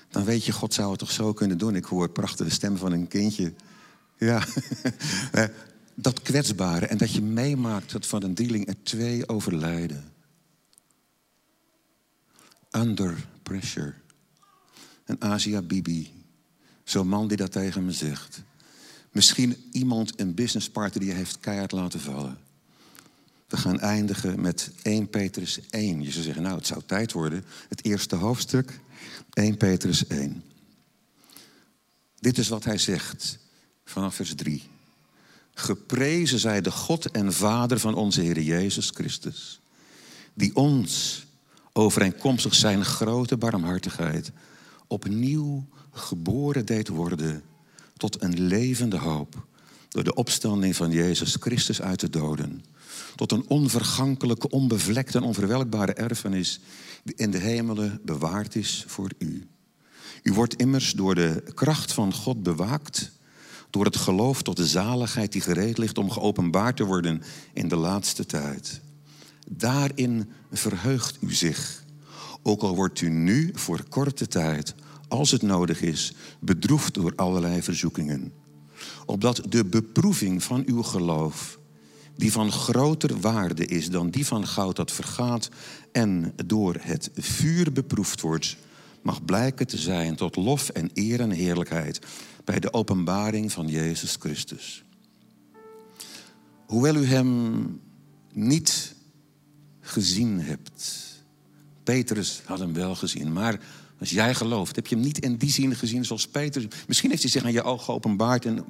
dan 0.09 0.25
weet 0.25 0.45
je, 0.45 0.53
God 0.53 0.75
zou 0.75 0.91
het 0.91 0.99
toch 0.99 1.11
zo 1.11 1.33
kunnen 1.33 1.59
doen. 1.59 1.77
Ik 1.77 1.85
hoor 1.85 2.11
prachtige 2.11 2.51
stem 2.51 2.77
van 2.77 2.93
een 2.93 3.09
kindje. 3.09 3.53
Ja, 4.19 4.47
dat 5.95 6.23
kwetsbare. 6.23 6.87
En 6.87 6.99
dat 6.99 7.13
je 7.13 7.23
meemaakt 7.23 7.93
dat 7.93 8.07
van 8.07 8.23
een 8.23 8.35
drieling 8.35 8.69
er 8.69 8.83
twee 8.83 9.29
overlijden. 9.29 10.13
Under 12.71 13.27
pressure. 13.43 13.95
Een 15.11 15.21
Asia 15.21 15.63
Bibi. 15.63 16.13
Zo'n 16.85 17.09
man 17.09 17.29
die 17.29 17.37
dat 17.37 17.53
tegen 17.53 17.85
me 17.85 17.93
zegt. 17.93 18.43
Misschien 19.13 19.57
iemand, 19.73 20.21
een 20.21 20.35
businesspartner 20.35 21.01
die 21.01 21.11
je 21.11 21.17
heeft 21.17 21.41
keihard 21.41 21.73
laten 21.73 22.01
vallen. 22.01 22.39
We 23.49 23.57
gaan 23.57 23.81
eindigen 23.81 24.41
met 24.41 24.71
1 24.83 25.09
Petrus 25.09 25.61
1. 25.71 26.03
Je 26.03 26.11
zou 26.11 26.25
zeggen, 26.25 26.43
nou, 26.43 26.57
het 26.57 26.67
zou 26.67 26.83
tijd 26.87 27.13
worden. 27.13 27.45
Het 27.69 27.85
eerste 27.85 28.17
hoofdstuk, 28.17 28.81
1 29.33 29.57
Petrus 29.57 30.07
1. 30.07 30.43
Dit 32.19 32.39
is 32.39 32.49
wat 32.49 32.65
hij 32.65 32.79
zegt 32.79 33.39
vanaf 33.85 34.15
vers 34.15 34.35
3. 34.35 34.63
Geprezen 35.55 36.39
zij 36.39 36.61
de 36.61 36.71
God 36.71 37.11
en 37.11 37.33
Vader 37.33 37.79
van 37.79 37.95
onze 37.95 38.21
Heer 38.21 38.41
Jezus 38.41 38.91
Christus, 38.91 39.61
die 40.35 40.57
ons 40.57 41.25
overeenkomstig 41.73 42.55
zijn 42.55 42.85
grote 42.85 43.37
barmhartigheid 43.37 44.33
opnieuw 44.91 45.67
geboren 45.93 46.67
deed 46.67 46.89
worden 46.89 47.43
tot 47.97 48.23
een 48.23 48.41
levende 48.41 48.99
hoop 48.99 49.47
door 49.89 50.05
de 50.05 50.15
opstanding 50.15 50.77
van 50.77 50.91
Jezus 50.91 51.37
Christus 51.41 51.83
uit 51.83 52.01
de 52.01 52.11
doden. 52.11 52.65
Tot 53.17 53.33
een 53.33 53.45
onvergankelijke, 53.49 54.51
onbevlekte 54.51 55.19
en 55.19 55.25
onverwelkbare 55.25 55.93
erfenis 55.93 56.61
die 57.03 57.15
in 57.17 57.31
de 57.31 57.39
hemelen 57.39 58.01
bewaard 58.05 58.57
is 58.57 58.85
voor 58.87 59.11
u. 59.19 59.49
U 60.23 60.33
wordt 60.33 60.55
immers 60.55 60.93
door 60.93 61.15
de 61.15 61.43
kracht 61.55 61.93
van 61.93 62.15
God 62.15 62.43
bewaakt, 62.43 63.13
door 63.71 63.85
het 63.85 63.97
geloof 63.97 64.43
tot 64.43 64.57
de 64.57 64.67
zaligheid 64.67 65.33
die 65.33 65.41
gereed 65.41 65.79
ligt 65.79 65.99
om 65.99 66.11
geopenbaard 66.11 66.77
te 66.77 66.85
worden 66.85 67.23
in 67.53 67.69
de 67.69 67.77
laatste 67.77 68.27
tijd. 68.27 68.81
Daarin 69.49 70.31
verheugt 70.53 71.17
u 71.21 71.33
zich, 71.33 71.80
ook 72.43 72.63
al 72.63 72.75
wordt 72.75 73.01
u 73.01 73.09
nu 73.09 73.51
voor 73.55 73.85
korte 73.89 74.27
tijd 74.27 74.75
als 75.09 75.31
het 75.31 75.43
nodig 75.43 75.83
is, 75.83 76.13
bedroefd 76.41 76.95
door 76.95 77.13
allerlei 77.17 77.63
verzoekingen. 77.63 78.33
Opdat 79.07 79.43
de 79.49 79.65
beproeving 79.65 80.43
van 80.43 80.63
uw 80.67 80.83
geloof, 80.83 81.59
die 82.17 82.33
van 82.33 82.53
groter 82.53 83.21
waarde 83.21 83.67
is 83.67 83.91
dan 83.91 84.11
die 84.11 84.27
van 84.27 84.47
goud 84.47 84.77
dat 84.77 84.93
vergaat 84.93 85.49
en 85.93 86.33
door 86.47 86.77
het 86.81 87.11
vuur 87.15 87.73
beproefd 87.73 88.21
wordt, 88.21 88.57
mag 89.03 89.25
blijken 89.25 89.67
te 89.67 89.79
zijn 89.79 90.17
tot 90.17 90.37
lof 90.37 90.69
en 90.69 90.91
eer 90.95 91.21
en 91.21 91.31
heerlijkheid 91.31 92.01
bij 92.45 92.61
de 92.61 92.73
openbaring 92.73 93.53
van 93.53 93.69
Jezus 93.69 94.17
Christus. 94.19 94.85
Hoewel 96.67 96.97
u 96.97 97.07
hem 97.07 97.81
niet 98.33 98.95
gezien 99.81 100.41
hebt, 100.41 101.10
Petrus 101.91 102.41
had 102.45 102.59
hem 102.59 102.73
wel 102.73 102.95
gezien, 102.95 103.33
maar 103.33 103.61
als 103.99 104.11
jij 104.11 104.35
gelooft, 104.35 104.77
heb 104.77 104.87
je 104.87 104.95
hem 104.95 105.05
niet 105.05 105.19
in 105.19 105.37
die 105.37 105.51
zin 105.51 105.75
gezien 105.75 106.05
zoals 106.05 106.29
Petrus. 106.29 106.65
Misschien 106.87 107.11
heeft 107.11 107.23
hij 107.23 107.31
zich 107.31 107.45
aan 107.45 107.53
je 107.53 107.63
ogen 107.63 107.85
geopenbaard. 107.85 108.45
En, 108.45 108.65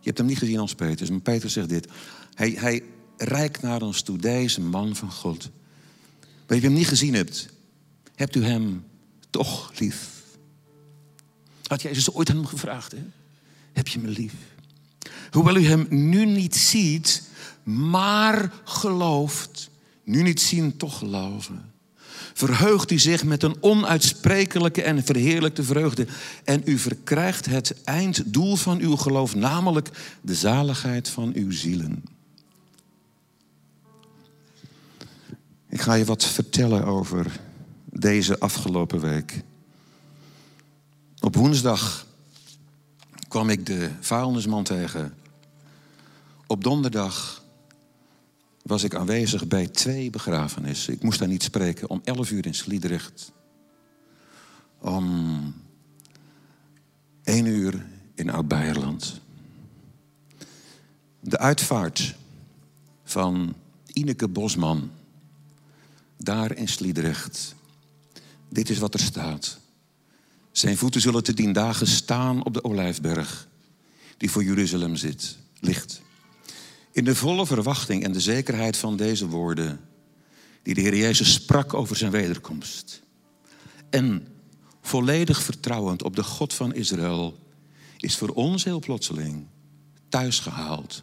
je 0.00 0.12
hebt 0.12 0.18
hem 0.18 0.26
niet 0.26 0.38
gezien 0.38 0.58
als 0.58 0.74
Petrus. 0.74 1.10
Maar 1.10 1.20
Petrus 1.20 1.52
zegt 1.52 1.68
dit. 1.68 1.88
Hij, 2.34 2.50
hij 2.50 2.82
reikt 3.16 3.62
naar 3.62 3.82
ons 3.82 4.02
toe, 4.02 4.18
deze 4.18 4.60
man 4.60 4.96
van 4.96 5.10
God. 5.10 5.50
Maar 6.46 6.56
je 6.56 6.62
hem 6.62 6.72
niet 6.72 6.88
gezien 6.88 7.14
hebt, 7.14 7.48
hebt 8.14 8.34
u 8.34 8.44
hem 8.44 8.84
toch 9.30 9.72
lief. 9.78 10.10
Had 11.62 11.82
Jezus 11.82 12.12
ooit 12.12 12.30
aan 12.30 12.36
hem 12.36 12.46
gevraagd, 12.46 12.92
hè? 12.92 13.04
heb 13.72 13.88
je 13.88 13.98
me 13.98 14.08
lief? 14.08 14.34
Hoewel 15.30 15.56
u 15.56 15.66
hem 15.66 15.86
nu 15.90 16.24
niet 16.24 16.56
ziet, 16.56 17.22
maar 17.62 18.52
gelooft. 18.64 19.70
Nu 20.04 20.22
niet 20.22 20.40
zien, 20.40 20.76
toch 20.76 20.98
geloven. 20.98 21.74
Verheugt 22.36 22.90
u 22.90 22.98
zich 22.98 23.24
met 23.24 23.42
een 23.42 23.56
onuitsprekelijke 23.60 24.82
en 24.82 25.04
verheerlijkte 25.04 25.62
vreugde. 25.62 26.06
En 26.44 26.62
u 26.64 26.78
verkrijgt 26.78 27.46
het 27.46 27.82
einddoel 27.84 28.56
van 28.56 28.78
uw 28.78 28.96
geloof, 28.96 29.34
namelijk 29.34 29.90
de 30.20 30.34
zaligheid 30.34 31.08
van 31.08 31.32
uw 31.34 31.50
zielen. 31.50 32.04
Ik 35.68 35.80
ga 35.80 35.94
je 35.94 36.04
wat 36.04 36.24
vertellen 36.24 36.84
over 36.84 37.40
deze 37.84 38.38
afgelopen 38.38 39.00
week. 39.00 39.42
Op 41.20 41.34
woensdag 41.36 42.06
kwam 43.28 43.50
ik 43.50 43.66
de 43.66 43.90
vuilnisman 44.00 44.64
tegen. 44.64 45.14
Op 46.46 46.64
donderdag 46.64 47.44
was 48.66 48.82
ik 48.82 48.94
aanwezig 48.94 49.48
bij 49.48 49.66
twee 49.66 50.10
begrafenissen. 50.10 50.92
Ik 50.92 51.02
moest 51.02 51.18
daar 51.18 51.28
niet 51.28 51.42
spreken 51.42 51.90
om 51.90 52.00
11 52.04 52.30
uur 52.30 52.46
in 52.46 52.54
Sliedrecht. 52.54 53.32
Om 54.78 55.54
1 57.22 57.46
uur 57.46 57.86
in 58.14 58.30
Oud-Beierland. 58.30 59.20
De 61.20 61.38
uitvaart 61.38 62.14
van 63.04 63.54
Ineke 63.92 64.28
Bosman. 64.28 64.90
Daar 66.16 66.56
in 66.56 66.68
Sliedrecht. 66.68 67.54
Dit 68.48 68.70
is 68.70 68.78
wat 68.78 68.94
er 68.94 69.00
staat. 69.00 69.58
Zijn 70.50 70.76
voeten 70.76 71.00
zullen 71.00 71.22
te 71.22 71.34
dien 71.34 71.52
dagen 71.52 71.86
staan 71.86 72.44
op 72.44 72.54
de 72.54 72.64
olijfberg 72.64 73.48
die 74.16 74.30
voor 74.30 74.44
Jeruzalem 74.44 74.96
zit, 74.96 75.36
ligt. 75.60 76.04
In 76.96 77.04
de 77.04 77.14
volle 77.14 77.46
verwachting 77.46 78.04
en 78.04 78.12
de 78.12 78.20
zekerheid 78.20 78.76
van 78.76 78.96
deze 78.96 79.28
woorden 79.28 79.80
die 80.62 80.74
de 80.74 80.80
Heer 80.80 80.96
Jezus 80.96 81.32
sprak 81.32 81.74
over 81.74 81.96
zijn 81.96 82.10
wederkomst. 82.10 83.02
En 83.90 84.26
volledig 84.80 85.42
vertrouwend 85.42 86.02
op 86.02 86.16
de 86.16 86.22
God 86.22 86.54
van 86.54 86.74
Israël 86.74 87.38
is 87.96 88.16
voor 88.16 88.28
ons 88.28 88.64
heel 88.64 88.78
plotseling 88.78 89.46
thuisgehaald. 90.08 91.02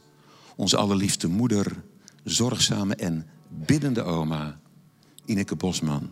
Onze 0.55 0.77
allerliefste 0.77 1.27
moeder, 1.27 1.83
zorgzame 2.23 2.95
en 2.95 3.27
biddende 3.47 4.03
oma, 4.03 4.59
Ineke 5.25 5.55
Bosman. 5.55 6.11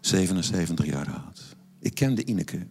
77 0.00 0.86
jaar 0.86 1.22
oud. 1.24 1.56
Ik 1.78 1.94
kende 1.94 2.24
Ineke. 2.24 2.66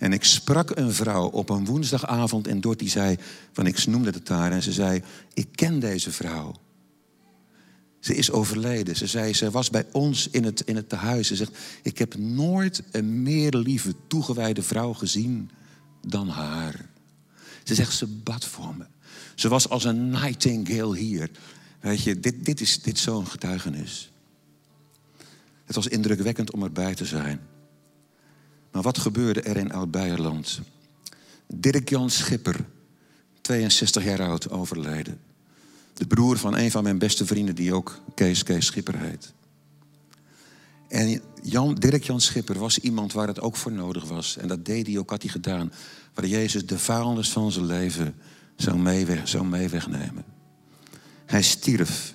En 0.00 0.12
ik 0.12 0.24
sprak 0.24 0.70
een 0.76 0.92
vrouw 0.92 1.28
op 1.28 1.50
een 1.50 1.64
woensdagavond 1.64 2.46
en 2.46 2.60
Dort 2.60 2.78
die 2.78 2.88
zei, 2.88 3.16
van 3.52 3.66
ik 3.66 3.86
noemde 3.86 4.10
het 4.10 4.26
daar 4.26 4.52
en 4.52 4.62
ze 4.62 4.72
zei, 4.72 5.02
ik 5.34 5.48
ken 5.54 5.80
deze 5.80 6.12
vrouw. 6.12 6.54
Ze 7.98 8.14
is 8.14 8.30
overleden. 8.30 8.96
Ze 8.96 9.06
zei, 9.06 9.34
ze 9.34 9.50
was 9.50 9.70
bij 9.70 9.86
ons 9.92 10.28
in 10.30 10.44
het, 10.44 10.60
in 10.60 10.76
het 10.76 10.88
tehuis. 10.88 11.26
Ze 11.26 11.36
zegt, 11.36 11.58
ik 11.82 11.98
heb 11.98 12.16
nooit 12.18 12.82
een 12.90 13.22
meer 13.22 13.56
lieve, 13.56 13.94
toegewijde 14.06 14.62
vrouw 14.62 14.92
gezien 14.92 15.50
dan 16.06 16.28
haar. 16.28 16.88
Ze 17.64 17.74
zegt, 17.74 17.92
ze 17.92 18.06
bad 18.06 18.44
voor 18.44 18.74
me. 18.76 18.84
Ze 19.34 19.48
was 19.48 19.68
als 19.68 19.84
een 19.84 20.10
nightingale 20.10 20.96
hier. 20.96 21.30
Weet 21.80 22.02
je, 22.02 22.20
dit, 22.20 22.44
dit 22.44 22.60
is 22.60 22.82
dit 22.82 22.98
zo'n 22.98 23.26
getuigenis. 23.26 24.10
Het 25.64 25.74
was 25.74 25.86
indrukwekkend 25.86 26.50
om 26.50 26.62
erbij 26.62 26.94
te 26.94 27.04
zijn. 27.04 27.40
Maar 28.70 28.82
wat 28.82 28.98
gebeurde 28.98 29.40
er 29.40 29.56
in 29.56 29.72
Oud-Beierland? 29.72 30.60
Dirk-Jan 31.46 32.10
Schipper, 32.10 32.64
62 33.40 34.04
jaar 34.04 34.22
oud, 34.22 34.50
overleden. 34.50 35.20
De 35.94 36.06
broer 36.06 36.36
van 36.36 36.56
een 36.56 36.70
van 36.70 36.82
mijn 36.82 36.98
beste 36.98 37.26
vrienden, 37.26 37.54
die 37.54 37.74
ook 37.74 38.00
Kees 38.14 38.42
Kees 38.42 38.66
Schipper 38.66 38.98
heet. 38.98 39.32
En 40.88 41.20
Jan, 41.42 41.74
Dirk-Jan 41.74 42.20
Schipper 42.20 42.58
was 42.58 42.78
iemand 42.78 43.12
waar 43.12 43.26
het 43.26 43.40
ook 43.40 43.56
voor 43.56 43.72
nodig 43.72 44.04
was. 44.04 44.36
En 44.36 44.48
dat 44.48 44.64
deed 44.64 44.86
hij 44.86 44.98
ook, 44.98 45.10
had 45.10 45.22
hij 45.22 45.30
gedaan. 45.30 45.72
Waar 46.14 46.26
Jezus 46.26 46.66
de 46.66 46.78
vuilnis 46.78 47.30
van 47.30 47.52
zijn 47.52 47.66
leven 47.66 48.14
zou 48.56 48.78
mee, 48.78 49.06
zou 49.24 49.44
mee 49.44 49.68
wegnemen. 49.68 50.24
Hij 51.26 51.42
stierf, 51.42 52.14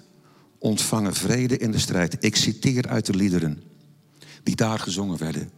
ontvangen 0.58 1.13
vrede 1.13 1.58
in 1.58 1.72
de 1.72 1.80
strijd. 1.80 2.15
Ik 2.20 2.36
citeer 2.36 2.88
uit 2.88 3.06
de 3.06 3.15
liederen 3.15 3.63
die 4.44 4.56
daar 4.56 4.80
gezongen 4.80 5.18
werden. 5.18 5.52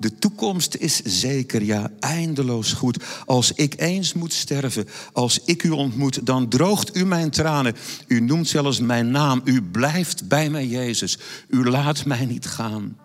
De 0.00 0.18
toekomst 0.18 0.74
is 0.74 1.02
zeker, 1.02 1.62
ja, 1.62 1.90
eindeloos 1.98 2.72
goed. 2.72 3.04
Als 3.26 3.52
ik 3.52 3.74
eens 3.80 4.12
moet 4.12 4.32
sterven, 4.32 4.88
als 5.12 5.40
ik 5.44 5.62
u 5.62 5.70
ontmoet, 5.70 6.26
dan 6.26 6.48
droogt 6.48 6.96
u 6.96 7.06
mijn 7.06 7.30
tranen. 7.30 7.76
U 8.06 8.20
noemt 8.20 8.48
zelfs 8.48 8.80
mijn 8.80 9.10
naam. 9.10 9.40
U 9.44 9.62
blijft 9.62 10.28
bij 10.28 10.50
mij, 10.50 10.66
Jezus. 10.66 11.18
U 11.48 11.70
laat 11.70 12.04
mij 12.04 12.24
niet 12.24 12.46
gaan. 12.46 12.96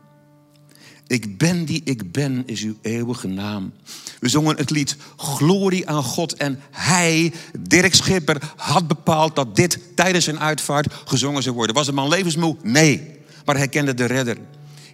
Ik 1.07 1.37
ben 1.37 1.65
die 1.65 1.81
ik 1.83 2.11
ben, 2.11 2.43
is 2.45 2.61
uw 2.61 2.75
eeuwige 2.81 3.27
naam. 3.27 3.73
We 4.19 4.29
zongen 4.29 4.57
het 4.57 4.69
lied 4.69 4.95
Glorie 5.15 5.89
aan 5.89 6.03
God. 6.03 6.33
En 6.33 6.59
hij, 6.71 7.33
Dirk 7.59 7.95
Schipper, 7.95 8.53
had 8.55 8.87
bepaald 8.87 9.35
dat 9.35 9.55
dit 9.55 9.79
tijdens 9.95 10.25
zijn 10.25 10.39
uitvaart 10.39 10.93
gezongen 11.05 11.43
zou 11.43 11.55
worden. 11.55 11.75
Was 11.75 11.85
de 11.85 11.91
man 11.91 12.09
levensmoe? 12.09 12.55
Nee. 12.63 13.13
Maar 13.45 13.57
hij 13.57 13.67
kende 13.67 13.93
de 13.93 14.05
redder 14.05 14.37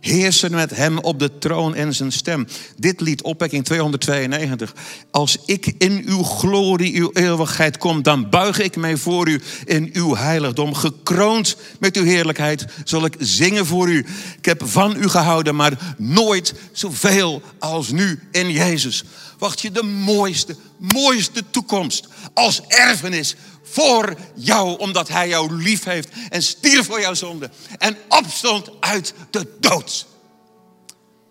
heersen 0.02 0.52
met 0.52 0.76
hem 0.76 0.98
op 0.98 1.20
de 1.20 1.38
troon 1.38 1.76
en 1.76 1.94
zijn 1.94 2.12
stem. 2.12 2.48
Dit 2.78 3.02
lied, 3.02 3.22
opwekking 3.22 3.66
292. 3.66 4.76
Als 5.12 5.38
ik 5.46 5.74
in 5.78 6.04
uw 6.06 6.24
glorie, 6.24 7.00
uw 7.00 7.10
eeuwigheid 7.14 7.78
kom, 7.78 8.02
dan 8.02 8.30
buig 8.30 8.60
ik 8.60 8.76
mij 8.76 8.98
voor 8.98 9.28
u 9.28 9.42
in 9.66 9.90
uw 9.94 10.16
heiligdom. 10.16 10.74
Gekroond 10.74 11.58
met 11.80 11.96
uw 11.96 12.04
heerlijkheid 12.04 12.66
zal 12.84 13.06
ik 13.06 13.16
zingen 13.20 13.66
voor 13.66 13.90
u. 13.90 14.06
Ik 14.38 14.46
heb 14.46 14.62
van 14.66 14.96
u 14.98 15.10
gehouden, 15.10 15.56
maar 15.56 15.96
nooit 15.98 16.54
zoveel 16.72 17.42
als 17.60 17.90
nu 17.92 18.20
in 18.32 18.52
Jezus. 18.52 19.04
Wacht 19.42 19.62
je 19.62 19.72
de 19.72 19.84
mooiste, 19.84 20.56
mooiste 20.78 21.50
toekomst 21.50 22.08
als 22.34 22.62
erfenis 22.62 23.36
voor 23.64 24.18
jou, 24.36 24.78
omdat 24.78 25.08
hij 25.08 25.28
jou 25.28 25.56
lief 25.56 25.84
heeft 25.84 26.10
en 26.30 26.44
stierf 26.44 26.86
voor 26.86 27.00
jouw 27.00 27.14
zonde 27.14 27.50
en 27.78 27.98
opstond 28.08 28.82
uit 28.82 29.14
de 29.30 29.58
dood. 29.60 30.08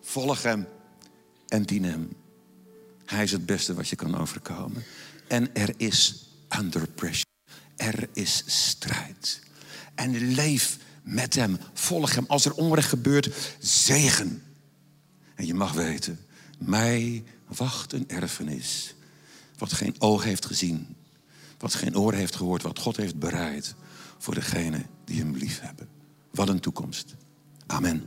Volg 0.02 0.42
hem 0.42 0.66
en 1.48 1.62
dien 1.62 1.84
hem. 1.84 2.12
Hij 3.04 3.22
is 3.22 3.32
het 3.32 3.46
beste 3.46 3.74
wat 3.74 3.88
je 3.88 3.96
kan 3.96 4.18
overkomen. 4.18 4.84
En 5.28 5.54
er 5.54 5.74
is 5.76 6.26
under 6.58 6.88
pressure. 6.88 7.30
Er 7.76 8.08
is 8.12 8.42
strijd. 8.46 9.40
En 9.94 10.34
leef 10.34 10.76
met 11.02 11.34
hem. 11.34 11.58
Volg 11.72 12.14
hem. 12.14 12.24
Als 12.28 12.44
er 12.44 12.54
onrecht 12.54 12.88
gebeurt, 12.88 13.30
zegen. 13.58 14.42
En 15.34 15.46
je 15.46 15.54
mag 15.54 15.72
weten, 15.72 16.20
mij 16.58 17.24
wacht 17.56 17.92
een 17.92 18.08
erfenis. 18.08 18.94
Wat 19.58 19.72
geen 19.72 19.94
oog 19.98 20.24
heeft 20.24 20.46
gezien, 20.46 20.96
wat 21.58 21.74
geen 21.74 21.98
oor 21.98 22.12
heeft 22.12 22.36
gehoord, 22.36 22.62
wat 22.62 22.78
God 22.78 22.96
heeft 22.96 23.18
bereid 23.18 23.74
voor 24.18 24.34
degenen 24.34 24.86
die 25.04 25.18
hem 25.20 25.36
lief 25.36 25.60
hebben. 25.60 25.88
Wat 26.30 26.48
een 26.48 26.60
toekomst. 26.60 27.14
Amen. 27.66 28.04